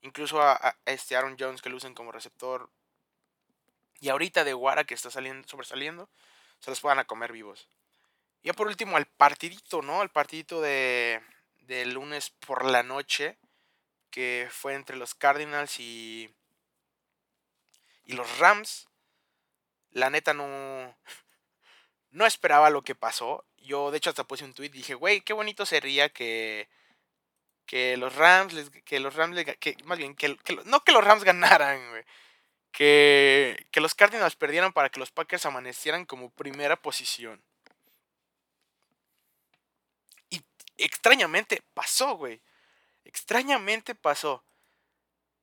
incluso 0.02 0.42
a, 0.42 0.78
este 0.86 1.16
Aaron 1.16 1.38
Jones 1.40 1.62
que 1.62 1.70
lo 1.70 1.78
usan 1.78 1.94
como 1.94 2.12
receptor. 2.12 2.70
Y 4.02 4.10
ahorita 4.10 4.44
de 4.44 4.54
Guara 4.54 4.84
que 4.84 4.94
está 4.94 5.10
saliendo, 5.10 5.48
sobresaliendo, 5.48 6.10
se 6.60 6.72
los 6.72 6.80
puedan 6.80 7.00
a 7.00 7.06
comer 7.06 7.32
vivos. 7.32 7.70
Y 8.42 8.48
ya 8.48 8.54
por 8.54 8.68
último, 8.68 8.98
al 8.98 9.06
partidito, 9.06 9.82
¿no? 9.82 10.02
Al 10.02 10.10
partidito 10.10 10.62
de, 10.62 11.22
de 11.62 11.86
lunes 11.86 12.32
por 12.32 12.66
la 12.66 12.84
noche, 12.84 13.38
que 14.10 14.48
fue 14.52 14.74
entre 14.74 14.98
los 14.98 15.16
Cardinals 15.16 15.80
y, 15.80 16.34
y 18.04 18.14
los 18.14 18.40
Rams. 18.40 18.88
La 19.92 20.10
neta 20.10 20.34
no, 20.34 20.98
no 22.12 22.26
esperaba 22.26 22.70
lo 22.70 22.84
que 22.84 22.96
pasó. 22.96 23.46
Yo, 23.58 23.92
de 23.92 23.98
hecho, 23.98 24.10
hasta 24.10 24.26
puse 24.26 24.44
un 24.44 24.54
tweet 24.54 24.70
dije, 24.70 24.96
güey, 24.96 25.22
qué 25.22 25.34
bonito 25.34 25.66
sería 25.66 26.10
que, 26.10 26.70
que 27.70 27.98
los 27.98 28.16
Rams, 28.16 28.54
les- 28.54 28.72
que 28.72 29.00
los 29.00 29.16
Rams, 29.16 29.38
que, 29.60 29.78
más 29.86 30.00
bien, 30.00 30.16
que, 30.16 30.36
no 30.66 30.84
que 30.84 30.92
los 30.92 31.04
Rams 31.04 31.24
ganaran, 31.24 31.80
güey. 31.92 32.04
Que, 32.72 33.68
que 33.72 33.82
los 33.82 33.96
Cardinals 33.96 34.36
perdieran 34.36 34.74
para 34.74 34.90
que 34.90 35.00
los 35.00 35.12
Packers 35.12 35.46
amanecieran 35.46 36.06
como 36.06 36.32
primera 36.32 36.78
posición. 36.82 37.44
Y 40.30 40.42
extrañamente 40.78 41.62
pasó, 41.74 42.16
güey. 42.18 42.42
Extrañamente 43.06 43.96
pasó. 43.96 44.44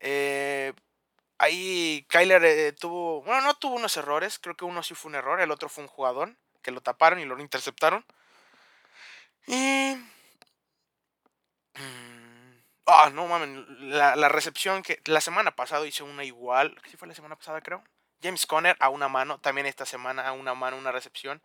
Eh, 0.00 0.72
ahí 1.38 2.06
Kyler 2.08 2.44
eh, 2.44 2.72
tuvo, 2.72 3.22
bueno, 3.22 3.42
no 3.42 3.54
tuvo 3.56 3.76
unos 3.76 3.96
errores, 3.96 4.38
creo 4.38 4.56
que 4.56 4.64
uno 4.66 4.82
sí 4.82 4.94
fue 4.94 5.10
un 5.10 5.16
error, 5.16 5.40
el 5.40 5.50
otro 5.52 5.68
fue 5.68 5.84
un 5.84 5.88
jugador 5.88 6.36
que 6.62 6.70
lo 6.72 6.80
taparon 6.82 7.20
y 7.20 7.24
lo 7.26 7.38
interceptaron. 7.40 8.04
Y... 9.46 9.96
Ah, 12.87 13.11
no 13.12 13.27
mames, 13.27 13.66
la, 13.81 14.14
la 14.16 14.29
recepción 14.29 14.83
que 14.83 15.01
la 15.07 15.20
semana 15.20 15.51
pasada 15.57 15.87
hizo 15.87 16.05
una 16.05 16.25
igual, 16.25 16.81
¿sí 16.88 16.96
fue 16.96 17.09
la 17.09 17.14
semana 17.14 17.37
pasada 17.37 17.61
creo? 17.61 17.83
James 18.22 18.46
Conner 18.46 18.77
a 18.81 18.88
una 18.90 19.09
mano, 19.09 19.40
también 19.40 19.66
esta 19.66 19.85
semana 19.87 20.27
a 20.27 20.33
una 20.33 20.55
mano, 20.55 20.77
una 20.79 20.92
recepción. 20.92 21.42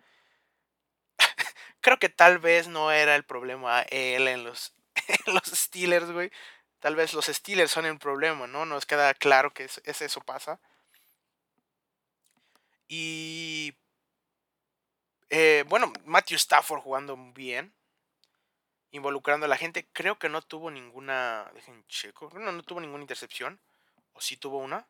Creo 1.81 1.97
que 1.99 2.09
tal 2.09 2.39
vez 2.39 2.67
no 2.67 2.91
era 2.91 3.15
el 3.15 3.23
problema 3.23 3.81
él 3.83 4.27
en 4.27 4.43
los, 4.43 4.73
en 5.25 5.33
los 5.33 5.43
Steelers, 5.45 6.11
güey. 6.11 6.31
Tal 6.79 6.95
vez 6.95 7.13
los 7.13 7.25
Steelers 7.25 7.71
son 7.71 7.85
el 7.85 7.99
problema, 7.99 8.47
¿no? 8.47 8.65
Nos 8.65 8.85
queda 8.85 9.13
claro 9.13 9.53
que 9.53 9.65
es 9.65 10.01
eso 10.01 10.21
pasa. 10.21 10.59
Y 12.87 13.73
eh, 15.29 15.63
bueno, 15.67 15.93
Matthew 16.05 16.35
Stafford 16.35 16.81
jugando 16.81 17.15
bien, 17.33 17.73
involucrando 18.91 19.45
a 19.45 19.49
la 19.49 19.57
gente. 19.57 19.87
Creo 19.93 20.17
que 20.19 20.29
no 20.29 20.41
tuvo 20.41 20.71
ninguna. 20.71 21.49
Dejen 21.53 21.85
checo. 21.87 22.29
No, 22.33 22.51
no 22.51 22.63
tuvo 22.63 22.79
ninguna 22.79 23.03
intercepción. 23.03 23.59
¿O 24.13 24.21
sí 24.21 24.37
tuvo 24.37 24.57
una? 24.59 24.87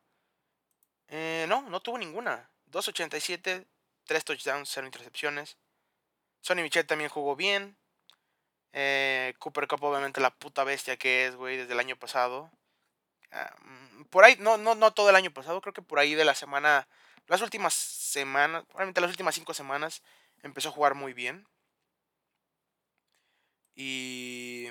Eh, 1.07 1.45
no, 1.47 1.61
no 1.63 1.79
tuvo 1.81 1.97
ninguna. 1.97 2.49
2.87, 2.71 3.65
3 4.05 4.25
touchdowns, 4.25 4.69
0 4.69 4.87
intercepciones. 4.87 5.57
Sonny 6.41 6.63
Michel 6.63 6.87
también 6.87 7.09
jugó 7.09 7.35
bien. 7.35 7.77
Eh, 8.73 9.33
Cooper 9.39 9.67
Cup, 9.67 9.83
obviamente, 9.83 10.21
la 10.21 10.31
puta 10.31 10.63
bestia 10.63 10.97
que 10.97 11.27
es, 11.27 11.35
güey, 11.35 11.57
desde 11.57 11.73
el 11.73 11.79
año 11.79 11.95
pasado. 11.97 12.49
Ah, 13.31 13.53
mm, 13.63 14.03
por 14.05 14.23
ahí, 14.23 14.35
no, 14.39 14.57
no, 14.57 14.75
no 14.75 14.91
todo 14.91 15.09
el 15.09 15.15
año 15.15 15.31
pasado, 15.31 15.61
creo 15.61 15.73
que 15.73 15.81
por 15.81 15.99
ahí 15.99 16.15
de 16.15 16.25
la 16.25 16.35
semana, 16.35 16.87
las 17.27 17.41
últimas 17.41 17.73
semanas, 17.73 18.63
probablemente 18.65 19.01
las 19.01 19.11
últimas 19.11 19.35
cinco 19.35 19.53
semanas, 19.53 20.03
empezó 20.43 20.69
a 20.69 20.73
jugar 20.73 20.95
muy 20.95 21.13
bien. 21.13 21.47
Y. 23.83 24.69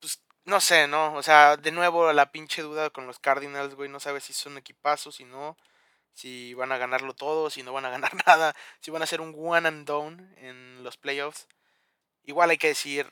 Pues 0.00 0.20
no 0.44 0.60
sé, 0.60 0.86
¿no? 0.88 1.14
O 1.14 1.22
sea, 1.22 1.56
de 1.56 1.70
nuevo 1.72 2.12
la 2.12 2.32
pinche 2.32 2.62
duda 2.62 2.90
con 2.90 3.06
los 3.06 3.18
Cardinals, 3.18 3.74
güey. 3.74 3.88
No 3.88 4.00
sabes 4.00 4.24
si 4.24 4.32
son 4.32 4.58
equipazos, 4.58 5.16
si 5.16 5.24
no. 5.24 5.56
Si 6.14 6.54
van 6.54 6.72
a 6.72 6.78
ganarlo 6.78 7.14
todo, 7.14 7.50
si 7.50 7.62
no 7.62 7.72
van 7.72 7.86
a 7.86 7.90
ganar 7.96 8.12
nada. 8.26 8.54
Si 8.80 8.90
van 8.90 9.02
a 9.02 9.06
ser 9.06 9.20
un 9.22 9.34
one 9.38 9.68
and 9.68 9.86
done 9.86 10.34
en 10.38 10.84
los 10.84 10.96
playoffs. 10.98 11.48
Igual 12.24 12.50
hay 12.50 12.58
que 12.58 12.68
decir. 12.68 13.10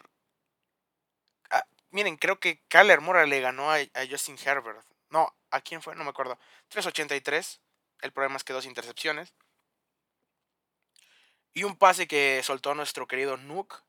ah, 1.51 1.65
miren, 1.91 2.17
creo 2.17 2.39
que 2.41 2.61
Kyler 2.69 3.01
Murray 3.01 3.29
le 3.29 3.41
ganó 3.41 3.71
a 3.73 3.79
Justin 4.11 4.39
Herbert. 4.45 4.85
No, 5.11 5.35
¿a 5.51 5.61
quién 5.61 5.83
fue? 5.83 5.95
No 5.97 6.05
me 6.05 6.11
acuerdo. 6.11 6.39
3.83. 6.71 7.61
El 8.03 8.13
problema 8.13 8.37
es 8.37 8.45
que 8.45 8.53
dos 8.53 8.67
intercepciones. 8.67 9.35
Y 11.57 11.65
un 11.65 11.75
pase 11.75 12.07
que 12.07 12.43
soltó 12.43 12.75
nuestro 12.75 13.07
querido 13.09 13.39
Nook. 13.39 13.83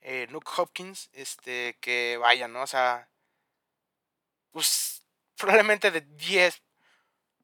Eh, 0.00 0.28
Nook 0.30 0.48
Hopkins. 0.56 1.10
Este, 1.12 1.76
que 1.80 2.16
vaya, 2.18 2.46
¿no? 2.46 2.62
O 2.62 2.66
sea. 2.68 3.08
Pues 4.52 5.04
probablemente 5.36 5.90
de 5.90 6.02
10. 6.02 6.62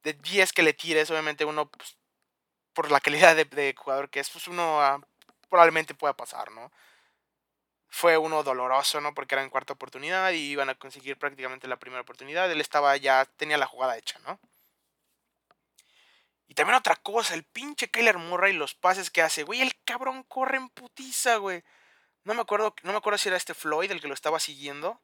De 0.05 0.13
10 0.13 0.53
que 0.53 0.63
le 0.63 0.73
tires, 0.73 1.11
obviamente 1.11 1.45
uno. 1.45 1.69
pues, 1.69 1.97
por 2.75 2.93
la 2.93 3.01
calidad 3.01 3.35
de, 3.35 3.75
jugador 3.77 4.09
que 4.11 4.21
es, 4.21 4.31
pues 4.31 4.47
uno 4.47 4.81
ah, 4.81 5.01
probablemente 5.49 5.95
pueda 5.95 6.17
pasar, 6.17 6.53
¿no? 6.53 6.71
Fue 7.89 8.17
uno 8.19 8.45
doloroso, 8.45 9.01
¿no? 9.01 9.15
Porque 9.15 9.35
era 9.35 9.43
en 9.43 9.51
cuarta 9.51 9.73
oportunidad 9.73 10.31
y 10.31 10.53
iban 10.53 10.71
a 10.71 10.77
conseguir 10.77 11.19
prácticamente 11.19 11.67
la 11.67 11.79
primera 11.81 12.03
oportunidad. 12.03 12.51
Él 12.53 12.61
estaba 12.61 12.97
ya, 12.97 13.25
tenía 13.37 13.59
la 13.59 13.67
jugada 13.67 13.99
hecha, 13.99 14.21
¿no? 14.21 14.39
Y 16.51 16.55
también 16.55 16.75
otra 16.75 16.97
cosa, 16.97 17.35
el 17.35 17.45
pinche 17.45 17.93
Kyler 17.93 18.19
Murray, 18.19 18.53
los 18.53 18.75
pases 18.75 19.09
que 19.09 19.23
hace, 19.23 19.45
güey, 19.45 19.61
el 19.61 19.73
cabrón 19.85 20.25
corre 20.25 20.57
en 20.57 20.69
putiza, 20.69 21.37
güey. 21.37 21.63
No 22.25 22.35
me 22.35 22.41
acuerdo, 22.41 22.75
no 22.83 22.91
me 22.91 22.99
acuerdo 22.99 23.19
si 23.19 23.29
era 23.29 23.37
este 23.37 23.55
Floyd 23.55 23.93
el 23.93 24.01
que 24.01 24.09
lo 24.09 24.15
estaba 24.15 24.41
siguiendo. 24.41 25.01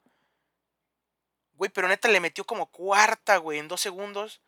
Güey, 1.52 1.70
pero 1.70 1.86
neta 1.86 2.08
le 2.08 2.18
metió 2.18 2.44
como 2.44 2.66
cuarta, 2.66 3.36
güey, 3.36 3.60
en 3.60 3.68
dos 3.68 3.80
segundos. 3.80 4.42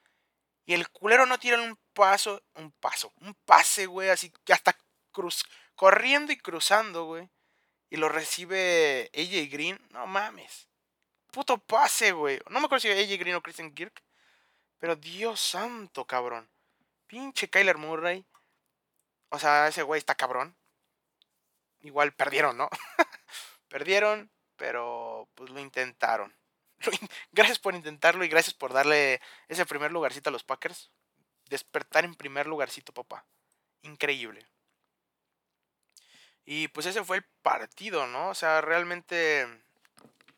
Y 0.66 0.74
el 0.74 0.90
culero 0.90 1.24
no 1.24 1.38
tira 1.38 1.62
un 1.62 1.78
paso, 1.92 2.42
un 2.54 2.72
paso, 2.72 3.12
un 3.20 3.32
pase, 3.44 3.87
güey, 3.87 4.08
así 4.08 4.32
que 4.44 4.52
hasta 4.52 4.76
cruz, 5.12 5.44
corriendo 5.76 6.32
y 6.32 6.37
cruzando, 6.37 7.04
güey. 7.04 7.30
Y 7.90 7.96
lo 7.98 8.08
recibe 8.08 9.08
AJ 9.14 9.52
Green. 9.52 9.78
No 9.90 10.08
mames. 10.08 10.66
Puto 11.30 11.58
pase, 11.58 12.11
güey. 12.11 12.40
No 12.50 12.58
me 12.58 12.66
acuerdo 12.66 12.80
si 12.80 12.88
era 12.88 13.00
AJ 13.00 13.20
Green 13.20 13.37
o 13.37 13.40
Christian 13.40 13.72
Kirk. 13.72 14.02
Pero 14.80 14.96
Dios 14.96 15.40
santo, 15.40 16.04
cabrón. 16.04 16.50
Pinche 17.09 17.49
Kyler 17.49 17.79
Murray. 17.79 18.25
O 19.31 19.38
sea, 19.38 19.66
ese 19.66 19.83
güey 19.83 19.99
está 19.99 20.14
cabrón. 20.14 20.57
Igual 21.81 22.12
perdieron, 22.12 22.57
¿no? 22.57 22.68
perdieron, 23.68 24.31
pero 24.57 25.29
pues 25.35 25.51
lo 25.51 25.59
intentaron. 25.59 26.37
Gracias 27.33 27.59
por 27.59 27.75
intentarlo 27.75 28.25
y 28.25 28.29
gracias 28.29 28.55
por 28.55 28.73
darle 28.73 29.21
ese 29.49 29.66
primer 29.66 29.90
lugarcito 29.90 30.31
a 30.31 30.33
los 30.33 30.44
Packers. 30.44 30.90
Despertar 31.47 32.05
en 32.05 32.14
primer 32.14 32.47
lugarcito, 32.47 32.92
papá. 32.92 33.25
Increíble. 33.83 34.47
Y 36.44 36.68
pues 36.68 36.87
ese 36.87 37.05
fue 37.05 37.18
el 37.18 37.25
partido, 37.42 38.07
¿no? 38.07 38.29
O 38.31 38.35
sea, 38.35 38.61
realmente... 38.61 39.47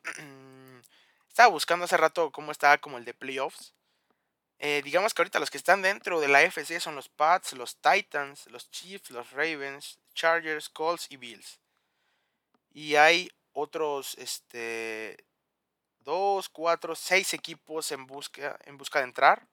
Estaba 1.29 1.49
buscando 1.49 1.85
hace 1.85 1.97
rato 1.97 2.33
cómo 2.33 2.51
estaba 2.51 2.79
como 2.79 2.99
el 2.99 3.05
de 3.05 3.15
playoffs. 3.15 3.73
Eh, 4.63 4.83
digamos 4.85 5.15
que 5.15 5.23
ahorita 5.23 5.41
los 5.41 5.51
que 5.51 5.57
están 5.57 5.81
dentro 5.81 6.21
de 6.21 6.29
la 6.29 6.43
FC 6.43 6.81
son 6.81 6.95
los 6.95 7.09
Pats, 7.09 7.55
los 7.55 7.77
Titans, 7.77 8.47
los 8.49 8.71
Chiefs, 8.71 9.11
los 9.11 9.31
Ravens, 9.31 9.99
Chargers, 10.13 10.69
Colts 10.69 11.07
y 11.09 11.17
Bills. 11.17 11.59
Y 12.71 12.97
hay 12.97 13.31
otros, 13.55 14.17
este, 14.19 15.17
dos, 16.01 16.51
cuatro, 16.51 16.95
seis 16.95 17.33
equipos 17.33 17.91
en 17.91 18.07
busca, 18.07 18.59
en 18.67 18.77
busca 18.77 18.99
de 18.99 19.07
entrar. 19.07 19.47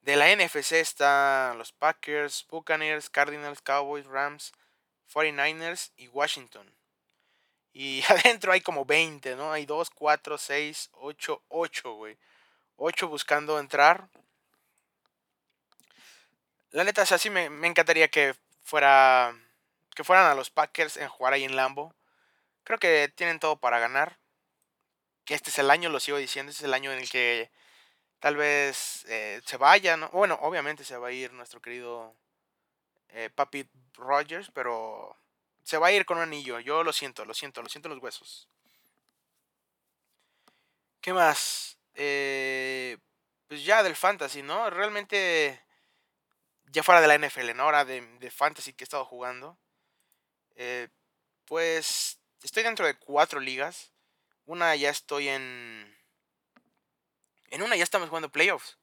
De 0.00 0.16
la 0.16 0.34
NFC 0.34 0.72
están 0.72 1.56
los 1.56 1.70
Packers, 1.70 2.44
Buccaneers, 2.48 3.08
Cardinals, 3.10 3.62
Cowboys, 3.62 4.06
Rams, 4.06 4.52
49ers 5.14 5.92
y 5.96 6.08
Washington. 6.08 6.74
Y 7.72 8.02
adentro 8.08 8.50
hay 8.50 8.60
como 8.60 8.84
20, 8.84 9.36
¿no? 9.36 9.52
Hay 9.52 9.66
2, 9.66 9.88
4, 9.90 10.36
6, 10.36 10.90
8, 10.94 11.42
8, 11.46 11.92
güey. 11.94 12.18
8 12.78 13.08
buscando 13.08 13.58
entrar. 13.58 14.08
La 16.70 16.84
neta, 16.84 17.02
o 17.02 17.06
sea, 17.06 17.18
sí 17.18 17.28
me, 17.30 17.46
encantaría 17.66 18.08
que 18.08 18.34
fuera 18.62 19.34
que 19.94 20.04
fueran 20.04 20.26
a 20.26 20.34
los 20.34 20.50
Packers 20.50 20.96
en 20.96 21.08
jugar 21.08 21.32
ahí 21.32 21.44
en 21.44 21.56
Lambo. 21.56 21.94
Creo 22.64 22.78
que 22.78 23.12
tienen 23.14 23.40
todo 23.40 23.56
para 23.58 23.78
ganar. 23.80 24.18
que 25.24 25.34
este 25.34 25.50
es 25.50 25.58
el 25.58 25.70
año, 25.70 25.90
lo 25.90 26.00
sigo 26.00 26.18
diciendo, 26.18 26.50
este 26.50 26.62
es 26.62 26.64
el 26.66 26.74
año 26.74 26.92
en 26.92 27.00
el 27.00 27.10
que 27.10 27.50
tal 28.20 28.36
vez 28.36 29.04
eh, 29.08 29.40
se 29.44 29.56
vaya, 29.58 29.96
¿no? 29.96 30.08
Bueno, 30.10 30.38
obviamente 30.42 30.84
se 30.84 30.96
va 30.96 31.08
a 31.08 31.12
ir 31.12 31.32
nuestro 31.32 31.60
querido 31.60 32.14
eh, 33.10 33.30
Papi 33.34 33.68
Rogers, 33.94 34.50
pero 34.54 35.16
se 35.64 35.78
va 35.78 35.88
a 35.88 35.92
ir 35.92 36.06
con 36.06 36.18
un 36.18 36.24
anillo. 36.24 36.60
Yo 36.60 36.84
lo 36.84 36.92
siento, 36.92 37.24
lo 37.24 37.34
siento, 37.34 37.62
lo 37.62 37.68
siento 37.68 37.88
los 37.88 38.02
huesos. 38.02 38.48
¿Qué 41.00 41.12
más? 41.12 41.77
Eh, 42.00 42.96
pues 43.48 43.64
ya 43.64 43.82
del 43.82 43.96
fantasy, 43.96 44.42
¿no? 44.42 44.70
Realmente, 44.70 45.60
ya 46.66 46.84
fuera 46.84 47.00
de 47.00 47.08
la 47.08 47.18
NFL, 47.18 47.56
¿no? 47.56 47.64
Ahora 47.64 47.84
de, 47.84 48.00
de 48.18 48.30
fantasy 48.30 48.72
que 48.72 48.84
he 48.84 48.86
estado 48.86 49.04
jugando. 49.04 49.58
Eh, 50.54 50.88
pues 51.44 52.20
estoy 52.42 52.62
dentro 52.62 52.86
de 52.86 52.96
cuatro 52.96 53.40
ligas. 53.40 53.92
Una 54.46 54.76
ya 54.76 54.90
estoy 54.90 55.28
en... 55.28 55.96
En 57.50 57.62
una 57.62 57.74
ya 57.74 57.82
estamos 57.82 58.08
jugando 58.08 58.30
playoffs. 58.30 58.78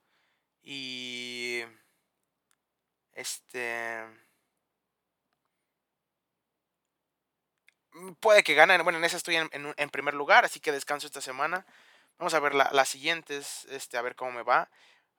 Y... 0.62 1.64
Este... 3.14 4.04
Puede 8.20 8.44
que 8.44 8.56
ganen. 8.56 8.84
Bueno, 8.84 9.00
en 9.00 9.06
esa 9.06 9.16
estoy 9.16 9.38
en, 9.38 9.90
primer 9.90 10.16
lugar, 10.16 10.44
así 10.44 10.60
que 10.60 10.74
descanso 10.74 11.08
esta 11.08 11.22
semana. 11.22 11.66
Vamos 12.18 12.34
a 12.34 12.40
ver 12.40 12.56
las 12.56 12.90
siguientes, 12.90 13.66
este, 13.70 13.98
a 13.98 14.02
ver 14.02 14.16
cómo 14.16 14.32
me 14.32 14.44
va. 14.44 14.70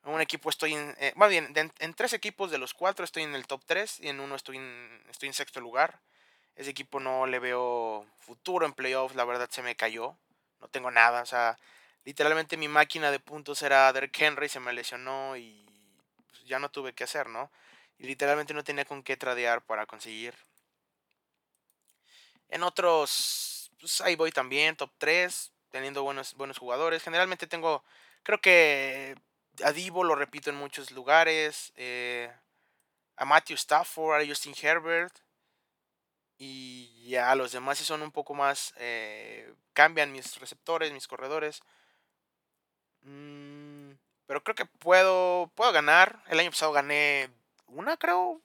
En 0.05 0.13
un 0.13 0.21
equipo 0.21 0.51
estoy 0.51 0.75
en. 0.75 0.95
Eh, 0.99 1.13
más 1.17 1.31
bien, 1.31 1.53
en, 1.55 1.95
tres 1.95 2.13
equipos 2.13 2.51
de 2.51 2.59
los 2.59 2.75
cuatro 2.75 3.05
estoy 3.05 3.25
en 3.25 3.35
el 3.35 3.47
top 3.47 3.63
3 3.67 4.01
y 4.01 4.09
en 4.09 4.21
uno 4.21 4.35
estoy 4.37 4.57
en, 4.57 5.05
estoy 5.11 5.29
en 5.29 5.35
sexto 5.35 5.61
lugar. 5.61 6.01
Ese 6.57 6.71
equipo 6.71 7.01
no 7.01 7.27
le 7.27 7.39
veo 7.39 8.07
futuro 8.19 8.67
en 8.67 8.73
playoffs, 8.73 9.17
la 9.17 9.25
verdad 9.25 9.51
se 9.51 9.63
me 9.63 9.77
cayó. 9.77 10.17
No 10.61 10.69
tengo 10.69 10.91
nada, 10.91 11.23
o 11.23 11.27
sea, 11.27 11.59
literalmente 12.05 12.57
mi 12.57 12.69
máquina 12.69 13.11
de 13.11 13.21
puntos 13.21 13.63
era 13.63 13.93
Derek 13.93 14.19
Henry, 14.19 14.49
se 14.49 14.61
me 14.61 14.73
lesionó 14.73 15.37
y 15.37 15.67
pues, 16.29 16.45
ya 16.45 16.59
no 16.59 16.71
tuve 16.71 16.95
que 16.95 17.05
hacer, 17.05 17.29
¿no? 17.29 17.51
Y 17.99 18.07
literalmente 18.07 18.55
no 18.55 18.65
tenía 18.65 18.85
con 18.87 19.03
qué 19.03 19.17
tradear 19.17 19.63
para 19.63 19.87
conseguir 19.87 20.35
en 22.49 22.63
otros, 22.63 23.71
pues 23.81 24.01
ahí 24.01 24.17
voy 24.17 24.31
también, 24.31 24.77
top 24.77 24.91
3, 24.99 25.53
teniendo 25.77 26.03
buenos, 26.03 26.35
buenos 26.35 26.59
jugadores. 26.59 27.03
Generalmente 27.03 27.47
tengo, 27.47 27.85
creo 28.23 28.41
que 28.41 29.15
a 29.63 29.73
Divo 29.73 30.05
lo 30.05 30.15
repito 30.15 30.49
en 30.49 30.57
muchos 30.57 30.91
lugares, 30.91 31.73
eh, 31.77 32.33
a 33.17 33.25
Matthew 33.27 33.57
Stafford, 33.57 34.23
a 34.23 34.27
Justin 34.27 34.55
Herbert. 34.61 35.15
Y 36.39 37.09
ya 37.11 37.35
los 37.35 37.53
demás 37.53 37.77
sí 37.79 37.85
son 37.85 38.01
un 38.03 38.11
poco 38.11 38.35
más, 38.35 38.73
eh, 38.79 39.53
cambian 39.75 40.13
mis 40.13 40.39
receptores, 40.41 40.93
mis 40.93 41.07
corredores. 41.07 41.61
Mm, 43.03 43.93
pero 44.27 44.43
creo 44.43 44.55
que 44.55 44.67
puedo, 44.67 45.51
puedo 45.55 45.73
ganar. 45.73 46.23
El 46.29 46.41
año 46.41 46.51
pasado 46.51 46.73
gané 46.73 47.31
una, 47.67 47.99
creo. 47.99 48.41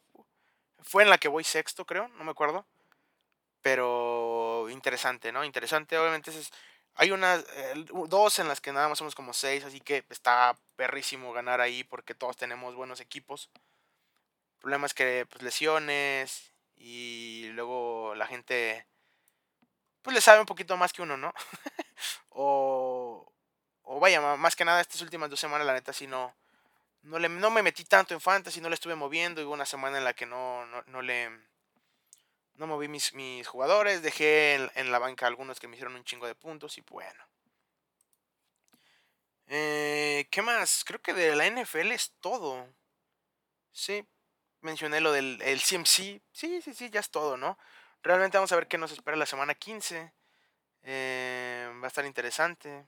Fue 0.81 1.03
en 1.03 1.09
la 1.09 1.17
que 1.17 1.29
voy 1.29 1.43
sexto, 1.45 1.85
creo, 1.85 2.09
no 2.09 2.25
me 2.25 2.31
acuerdo. 2.31 2.65
Pero 3.61 4.67
interesante, 4.69 5.31
¿no? 5.31 5.43
Interesante, 5.45 5.97
obviamente 5.97 6.31
es, 6.31 6.51
hay 6.95 7.11
unas, 7.11 7.45
dos 8.07 8.39
en 8.39 8.47
las 8.47 8.61
que 8.61 8.71
nada 8.71 8.89
más 8.89 8.97
somos 8.97 9.15
como 9.15 9.33
seis, 9.33 9.63
así 9.63 9.79
que 9.79 10.03
está 10.09 10.57
perrísimo 10.75 11.33
ganar 11.33 11.61
ahí 11.61 11.83
porque 11.83 12.15
todos 12.15 12.37
tenemos 12.37 12.75
buenos 12.75 12.99
equipos. 12.99 13.49
El 14.55 14.61
problema 14.61 14.85
es 14.85 14.93
que 14.93 15.25
pues, 15.29 15.41
lesiones 15.41 16.51
y 16.75 17.49
luego 17.53 18.13
la 18.15 18.27
gente 18.27 18.85
pues 20.01 20.15
le 20.15 20.21
sabe 20.21 20.39
un 20.39 20.45
poquito 20.45 20.77
más 20.77 20.93
que 20.93 21.01
uno, 21.01 21.17
¿no? 21.17 21.33
o, 22.29 23.31
o 23.83 23.99
vaya, 23.99 24.19
más 24.35 24.55
que 24.55 24.65
nada 24.65 24.81
estas 24.81 25.01
últimas 25.01 25.29
dos 25.29 25.39
semanas 25.39 25.67
la 25.67 25.73
neta 25.73 25.93
sí 25.93 26.07
no, 26.07 26.35
no, 27.03 27.19
le, 27.19 27.29
no 27.29 27.49
me 27.49 27.63
metí 27.63 27.83
tanto 27.83 28.13
en 28.13 28.21
fantasy, 28.21 28.61
no 28.61 28.69
le 28.69 28.75
estuve 28.75 28.95
moviendo, 28.95 29.41
y 29.41 29.45
hubo 29.45 29.53
una 29.53 29.65
semana 29.65 29.97
en 29.97 30.03
la 30.03 30.13
que 30.13 30.25
no, 30.25 30.65
no, 30.67 30.83
no 30.87 31.01
le 31.01 31.29
no 32.61 32.67
moví 32.67 32.87
mis, 32.87 33.15
mis 33.15 33.47
jugadores, 33.47 34.03
dejé 34.03 34.69
en, 34.75 34.91
la 34.91 34.99
banca 34.99 35.25
algunos 35.25 35.59
que 35.59 35.67
me 35.67 35.75
hicieron 35.75 35.95
un 35.95 36.03
chingo 36.03 36.27
de 36.27 36.35
puntos 36.35 36.77
y 36.77 36.81
bueno. 36.81 37.27
Eh, 39.47 40.27
¿Qué 40.29 40.43
más? 40.43 40.83
Creo 40.85 41.01
que 41.01 41.15
de 41.15 41.35
la 41.35 41.47
NFL 41.47 41.91
es 41.91 42.13
todo. 42.19 42.71
Sí, 43.71 44.07
mencioné 44.61 45.01
lo 45.01 45.11
del 45.11 45.41
el 45.41 45.59
CMC. 45.59 46.21
Sí, 46.31 46.61
sí, 46.61 46.73
sí, 46.75 46.91
ya 46.91 46.99
es 46.99 47.09
todo, 47.09 47.35
¿no? 47.35 47.57
Realmente 48.03 48.37
vamos 48.37 48.51
a 48.51 48.57
ver 48.57 48.67
qué 48.67 48.77
nos 48.77 48.91
espera 48.91 49.17
la 49.17 49.25
semana 49.25 49.55
15. 49.55 50.13
Eh, 50.83 51.67
va 51.81 51.85
a 51.85 51.87
estar 51.87 52.05
interesante. 52.05 52.85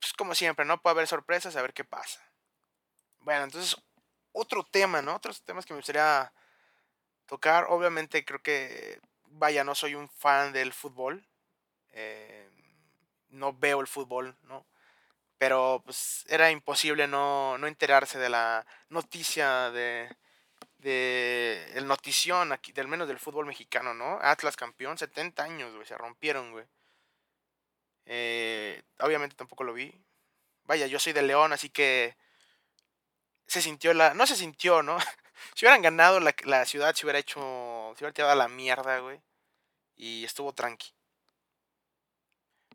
Pues 0.00 0.12
como 0.14 0.34
siempre, 0.34 0.64
¿no? 0.64 0.82
Puede 0.82 0.94
haber 0.94 1.06
sorpresas, 1.06 1.54
a 1.54 1.62
ver 1.62 1.74
qué 1.74 1.84
pasa. 1.84 2.20
Bueno, 3.20 3.44
entonces, 3.44 3.76
otro 4.32 4.64
tema, 4.64 5.00
¿no? 5.00 5.14
Otros 5.14 5.44
temas 5.44 5.64
que 5.64 5.74
me 5.74 5.78
gustaría 5.78 6.32
tocar. 7.30 7.66
Obviamente 7.68 8.24
creo 8.24 8.42
que, 8.42 9.00
vaya, 9.26 9.64
no 9.64 9.74
soy 9.74 9.94
un 9.94 10.08
fan 10.08 10.52
del 10.52 10.72
fútbol. 10.72 11.24
Eh, 11.92 12.50
no 13.30 13.52
veo 13.54 13.80
el 13.80 13.86
fútbol, 13.86 14.36
¿no? 14.42 14.66
Pero 15.38 15.82
pues 15.84 16.24
era 16.28 16.50
imposible 16.50 17.06
no, 17.06 17.56
no 17.58 17.66
enterarse 17.66 18.18
de 18.18 18.28
la 18.28 18.66
noticia 18.90 19.70
de, 19.70 20.14
de 20.78 21.72
el 21.74 21.86
notición 21.86 22.52
aquí, 22.52 22.72
del 22.72 22.88
menos 22.88 23.08
del 23.08 23.18
fútbol 23.20 23.46
mexicano, 23.46 23.94
¿no? 23.94 24.18
Atlas 24.22 24.56
campeón, 24.56 24.98
70 24.98 25.42
años, 25.42 25.74
güey, 25.74 25.86
se 25.86 25.96
rompieron, 25.96 26.52
güey. 26.52 26.66
Eh, 28.06 28.82
obviamente 28.98 29.36
tampoco 29.36 29.64
lo 29.64 29.72
vi. 29.72 29.94
Vaya, 30.64 30.86
yo 30.86 30.98
soy 30.98 31.12
de 31.12 31.22
León, 31.22 31.52
así 31.52 31.70
que 31.70 32.16
se 33.46 33.62
sintió 33.62 33.94
la... 33.94 34.14
No 34.14 34.26
se 34.26 34.36
sintió, 34.36 34.82
¿no? 34.82 34.98
Si 35.54 35.64
hubieran 35.64 35.82
ganado, 35.82 36.20
la, 36.20 36.34
la 36.44 36.64
ciudad 36.64 36.94
se 36.94 37.06
hubiera 37.06 37.18
hecho. 37.18 37.40
Se 37.96 38.04
hubiera 38.04 38.12
tirado 38.12 38.32
a 38.32 38.36
la 38.36 38.48
mierda, 38.48 38.98
güey. 39.00 39.20
Y 39.96 40.24
estuvo 40.24 40.52
tranqui. 40.52 40.92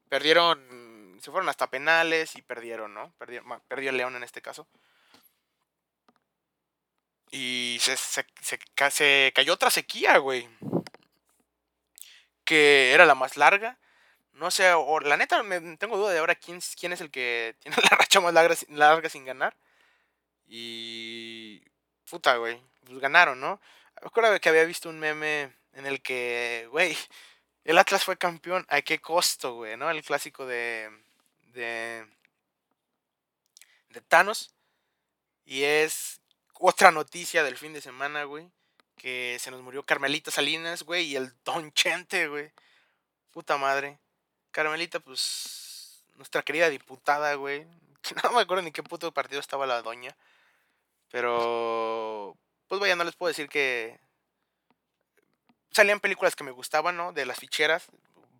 Perdieron. 0.10 1.18
Se 1.22 1.32
fueron 1.32 1.50
hasta 1.50 1.70
penales 1.70 2.36
y 2.36 2.42
perdieron, 2.42 2.94
¿no? 2.94 3.14
Perdieron, 3.18 3.62
perdió 3.68 3.90
el 3.90 3.98
León 3.98 4.16
en 4.16 4.24
este 4.24 4.42
caso. 4.42 4.68
Y 7.32 7.78
se, 7.82 7.98
se, 7.98 8.26
se, 8.42 8.60
se 8.92 9.32
cayó 9.36 9.54
otra 9.54 9.70
sequía, 9.70 10.18
güey. 10.20 10.48
Que 12.44 12.94
era 12.94 13.06
la 13.06 13.16
más 13.16 13.38
larga. 13.38 13.78
No 14.36 14.52
sé, 14.52 14.74
o, 14.74 15.00
la 15.00 15.18
neta, 15.18 15.44
me, 15.44 15.78
tengo 15.78 15.98
duda 15.98 16.12
de 16.12 16.20
ahora 16.20 16.36
quién, 16.36 16.60
quién 16.80 16.94
es 16.94 17.02
el 17.02 17.10
que 17.12 17.56
tiene 17.60 17.78
la 17.90 17.98
racha 17.98 18.20
más 18.22 18.34
larga, 18.34 18.56
larga 18.70 19.10
sin 19.10 19.26
ganar. 19.26 19.56
Y 20.48 21.64
puta, 22.10 22.38
güey, 22.38 22.62
pues 22.86 23.00
ganaron, 23.00 23.40
¿no? 23.40 23.60
Me 24.02 24.40
que 24.40 24.50
había 24.50 24.66
visto 24.66 24.90
un 24.90 25.00
meme 25.00 25.54
en 25.74 25.86
el 25.86 26.02
que, 26.02 26.68
güey, 26.72 26.98
el 27.66 27.78
Atlas 27.78 28.04
fue 28.04 28.18
campeón, 28.18 28.66
¿a 28.70 28.82
qué 28.82 29.00
costo, 29.00 29.56
güey? 29.56 29.76
¿No? 29.78 29.90
El 29.90 30.04
clásico 30.04 30.46
de, 30.46 30.90
de, 31.54 32.06
de 33.90 34.02
Thanos. 34.02 34.52
Y 35.46 35.64
es 35.64 36.22
otra 36.54 36.92
noticia 36.92 37.44
del 37.44 37.58
fin 37.58 37.74
de 37.74 37.82
semana, 37.82 38.24
güey. 38.24 38.50
Que 38.98 39.38
se 39.40 39.52
nos 39.52 39.62
murió 39.62 39.84
Carmelita 39.84 40.32
Salinas, 40.32 40.84
güey, 40.84 41.06
y 41.06 41.16
el 41.16 41.34
Don 41.44 41.72
Chente, 41.74 42.28
güey. 42.28 42.52
Puta 43.32 43.58
madre. 43.58 44.00
Carmelita, 44.52 45.00
pues, 45.00 46.06
nuestra 46.16 46.44
querida 46.44 46.70
diputada, 46.70 47.34
güey. 47.36 47.66
No 48.24 48.32
me 48.34 48.42
acuerdo 48.42 48.62
ni 48.62 48.72
qué 48.72 48.84
puto 48.84 49.12
partido 49.12 49.42
estaba 49.42 49.66
la 49.66 49.82
doña. 49.82 50.16
Pero, 51.16 52.38
pues 52.68 52.82
vaya, 52.82 52.98
no 52.98 53.06
les 53.06 53.16
puedo 53.16 53.30
decir 53.30 53.48
que 53.48 54.02
salían 55.72 56.02
películas 56.02 56.36
que 56.36 56.44
me 56.44 56.52
gustaban, 56.52 56.98
¿no? 56.98 57.14
De 57.14 57.26
las 57.26 57.40
ficheras. 57.40 57.88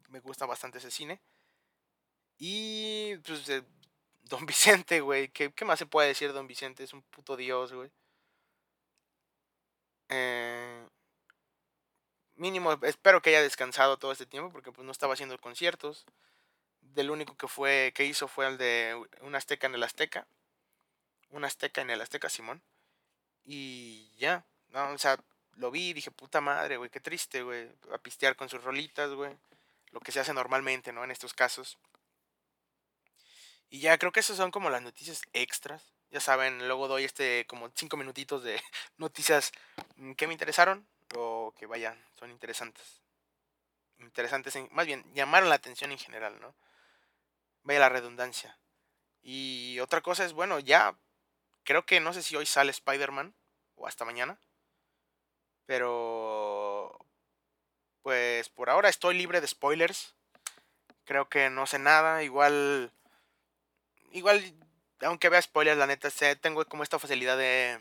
Me 0.10 0.20
gusta 0.20 0.46
bastante 0.46 0.80
ese 0.80 0.92
cine. 0.92 1.22
Y, 2.38 3.16
pues, 3.26 3.46
Don 4.24 4.46
Vicente, 4.46 5.00
güey. 5.00 5.30
¿Qué, 5.30 5.54
¿Qué, 5.54 5.64
más 5.64 5.80
se 5.80 5.86
puede 5.86 6.10
decir 6.10 6.28
de 6.28 6.34
Don 6.34 6.48
Vicente? 6.48 6.84
Es 6.84 6.92
un 6.92 7.02
puto 7.04 7.38
dios, 7.38 7.72
güey. 7.72 7.90
Eh, 10.10 10.86
mínimo, 12.36 12.74
espero 12.82 13.22
que 13.22 13.30
haya 13.30 13.42
descansado 13.42 13.98
todo 13.98 14.12
este 14.12 14.26
tiempo 14.26 14.52
porque 14.52 14.74
pues 14.74 14.84
no 14.86 14.92
estaba 14.92 15.14
haciendo 15.14 15.38
conciertos. 15.38 16.04
Del 16.82 17.10
único 17.10 17.38
que 17.38 17.48
fue 17.48 17.94
que 17.96 18.04
hizo 18.04 18.28
fue 18.28 18.48
el 18.48 18.58
de 18.58 19.02
un 19.22 19.34
Azteca 19.34 19.68
en 19.68 19.76
el 19.76 19.84
Azteca 19.84 20.28
un 21.32 21.46
Azteca 21.46 21.82
en 21.82 21.90
el 21.90 22.02
Azteca 22.02 22.30
Simón. 22.30 22.62
Y 23.46 24.12
ya, 24.18 24.46
no, 24.70 24.90
o 24.92 24.98
sea, 24.98 25.18
lo 25.56 25.72
vi 25.72 25.94
dije, 25.94 26.12
puta 26.12 26.42
madre, 26.42 26.78
güey, 26.78 26.90
qué 26.90 27.00
triste, 27.00 27.44
güey, 27.44 27.70
a 27.94 27.98
pistear 27.98 28.36
con 28.36 28.50
sus 28.50 28.64
rolitas, 28.64 29.12
güey. 29.12 29.38
Lo 29.92 30.00
que 30.00 30.12
se 30.12 30.20
hace 30.20 30.34
normalmente, 30.34 30.92
¿no? 30.92 31.04
En 31.04 31.12
estos 31.12 31.34
casos. 31.34 31.78
Y 33.70 33.80
ya 33.80 33.98
creo 33.98 34.12
que 34.12 34.20
esas 34.20 34.38
son 34.38 34.52
como 34.52 34.70
las 34.70 34.82
noticias 34.82 35.22
extras. 35.34 35.94
Ya 36.12 36.20
saben, 36.20 36.68
luego 36.68 36.88
doy 36.88 37.04
este 37.04 37.46
como 37.48 37.72
cinco 37.76 37.98
minutitos 37.98 38.44
de 38.44 38.62
noticias 38.98 39.52
mm, 39.98 40.14
que 40.14 40.28
me 40.28 40.34
interesaron 40.34 40.88
o 41.16 41.54
que 41.58 41.66
vayan, 41.66 42.02
son 42.20 42.32
interesantes. 42.32 43.02
interesantes, 44.00 44.56
más 44.72 44.86
bien 44.86 45.04
llamaron 45.14 45.50
la 45.50 45.56
atención 45.56 45.92
en 45.92 45.98
general, 45.98 46.40
¿no? 46.42 46.56
Vaya 47.64 47.80
la 47.80 47.90
redundancia. 47.90 48.58
Y 49.22 49.80
otra 49.80 50.02
cosa 50.02 50.26
es, 50.26 50.34
bueno, 50.34 50.60
ya 50.60 50.96
creo 51.66 51.86
que 51.86 52.00
no 52.00 52.14
sé 52.14 52.24
si 52.24 52.36
hoy 52.36 52.46
sale 52.46 52.72
Spider-Man 52.72 53.34
o 53.76 53.88
hasta 53.88 54.06
mañana. 54.06 54.40
Pero 55.66 56.98
pues 58.02 58.50
por 58.50 58.70
ahora 58.70 58.90
estoy 58.90 59.16
libre 59.18 59.42
de 59.42 59.48
spoilers. 59.48 60.14
Creo 61.06 61.28
que 61.30 61.50
no 61.50 61.68
sé 61.68 61.80
nada, 61.80 62.24
igual 62.24 62.92
igual 64.12 64.42
aunque 65.02 65.30
vea 65.30 65.42
spoilers, 65.42 65.78
la 65.78 65.88
neta 65.88 66.10
tengo 66.42 66.66
como 66.66 66.84
esta 66.84 67.00
facilidad 67.00 67.38
de 67.38 67.80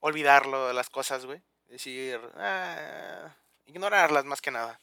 olvidarlo 0.00 0.68
de 0.68 0.74
las 0.74 0.90
cosas, 0.90 1.26
güey. 1.26 1.42
Decir, 1.68 2.20
ah, 2.36 3.34
ignorarlas 3.66 4.24
más 4.24 4.40
que 4.40 4.50
nada. 4.50 4.80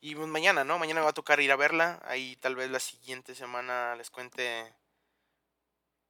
Y 0.00 0.14
pues, 0.14 0.28
mañana, 0.28 0.64
¿no? 0.64 0.78
Mañana 0.78 1.02
va 1.02 1.10
a 1.10 1.14
tocar 1.14 1.40
ir 1.40 1.52
a 1.52 1.56
verla. 1.56 2.00
Ahí 2.04 2.36
tal 2.36 2.56
vez 2.56 2.70
la 2.70 2.80
siguiente 2.80 3.34
semana 3.34 3.96
les 3.96 4.10
cuente. 4.10 4.74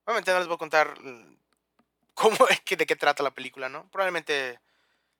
Obviamente 0.05 0.33
no 0.33 0.39
les 0.39 0.49
voy 0.49 0.57
a 0.57 0.59
contar 0.59 0.95
cómo 2.15 2.37
es 2.51 2.61
que 2.61 2.77
de 2.77 2.87
qué 2.87 2.97
trata 2.97 3.23
la 3.23 3.33
película, 3.33 3.69
¿no? 3.69 3.89
Probablemente 3.91 4.61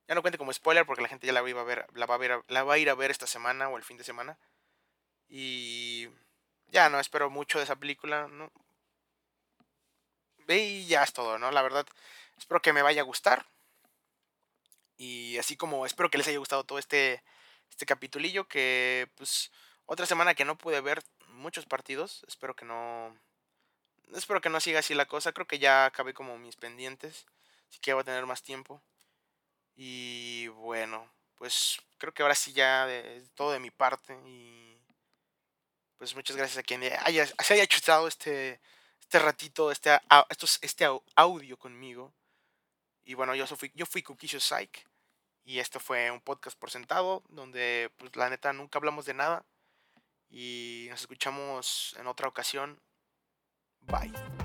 ya 0.09 0.15
no 0.15 0.23
cuente 0.23 0.39
como 0.39 0.53
spoiler 0.53 0.87
porque 0.87 1.03
la 1.03 1.09
gente 1.09 1.27
ya 1.27 1.33
la 1.33 1.43
va 1.43 1.49
a 1.61 1.65
ver, 1.65 1.87
la 1.95 2.07
va 2.07 2.15
a 2.15 2.19
ver, 2.19 2.43
la 2.49 2.65
va 2.65 2.75
a 2.75 2.79
ir 2.79 2.91
a 2.91 2.95
ver 2.95 3.11
esta 3.11 3.27
semana 3.27 3.69
o 3.69 3.77
el 3.77 3.85
fin 3.85 3.97
de 3.97 4.05
semana. 4.05 4.39
Y 5.29 6.09
ya 6.69 6.89
no 6.91 7.01
espero 7.01 7.31
mucho 7.31 7.59
de 7.59 7.65
esa 7.65 7.77
película, 7.77 8.29
¿no? 8.29 8.51
Y 10.49 10.87
ya 10.87 11.03
es 11.03 11.13
todo, 11.13 11.39
¿no? 11.39 11.51
La 11.51 11.63
verdad, 11.63 11.87
espero 12.37 12.61
que 12.61 12.73
me 12.73 12.83
vaya 12.83 13.03
a 13.03 13.05
gustar. 13.05 13.47
Y 14.99 15.39
así 15.39 15.57
como 15.57 15.87
espero 15.87 16.11
que 16.11 16.19
les 16.19 16.29
haya 16.29 16.39
gustado 16.39 16.65
todo 16.65 16.79
este 16.79 17.23
este 17.71 17.87
capitulillo 17.87 18.47
que 18.47 19.09
pues 19.17 19.51
otra 19.87 20.07
semana 20.07 20.35
que 20.35 20.45
no 20.45 20.59
pude 20.59 20.81
ver 20.81 21.03
muchos 21.29 21.67
partidos, 21.67 22.25
espero 22.29 22.55
que 22.55 22.65
no 22.65 23.17
espero 24.19 24.41
que 24.41 24.51
no 24.51 24.61
siga 24.61 24.81
así 24.81 24.95
la 24.95 25.07
cosa, 25.07 25.33
creo 25.33 25.47
que 25.47 25.59
ya 25.59 25.87
acabé 25.87 26.15
como 26.15 26.39
mis 26.39 26.57
pendientes, 26.57 27.27
así 27.69 27.79
que 27.81 27.93
voy 27.95 28.03
a 28.03 28.05
tener 28.05 28.27
más 28.27 28.43
tiempo. 28.43 28.83
Y 29.75 30.49
bueno, 30.49 31.11
pues 31.37 31.81
creo 31.99 32.13
que 32.13 32.23
ahora 32.23 32.35
sí 32.35 32.53
ya 32.53 32.87
de, 32.87 33.23
todo 33.35 33.53
de 33.53 33.59
mi 33.59 33.71
parte 33.71 34.19
y 34.27 34.79
pues 35.97 36.15
muchas 36.15 36.37
gracias 36.37 36.59
a 36.59 36.63
quien 36.63 36.83
haya, 36.83 37.27
se 37.27 37.55
haya 37.55 37.67
chutado 37.67 38.09
este 38.09 38.61
este 39.13 39.27
ratito, 39.27 39.71
este, 39.71 39.91
este 40.63 40.87
audio 41.17 41.59
conmigo. 41.59 42.15
Y 43.05 43.13
bueno, 43.13 43.35
yo, 43.35 43.47
fui, 43.47 43.71
yo 43.75 43.85
fui 43.85 44.03
Kukisho 44.03 44.41
Psych. 44.41 44.87
Y 45.45 45.59
esto 45.59 45.81
fue 45.81 46.11
un 46.11 46.23
podcast 46.23 46.59
por 46.59 46.71
sentado, 46.71 47.23
donde 47.29 47.93
pues 47.99 48.17
la 48.17 48.31
neta 48.31 48.55
nunca 48.55 48.79
hablamos 48.79 49.05
de 49.05 49.13
nada. 49.13 49.45
Y 50.31 50.87
nos 50.89 51.03
escuchamos 51.03 51.95
en 51.99 52.07
otra 52.07 52.27
ocasión. 52.27 52.81
Bye. 53.89 54.42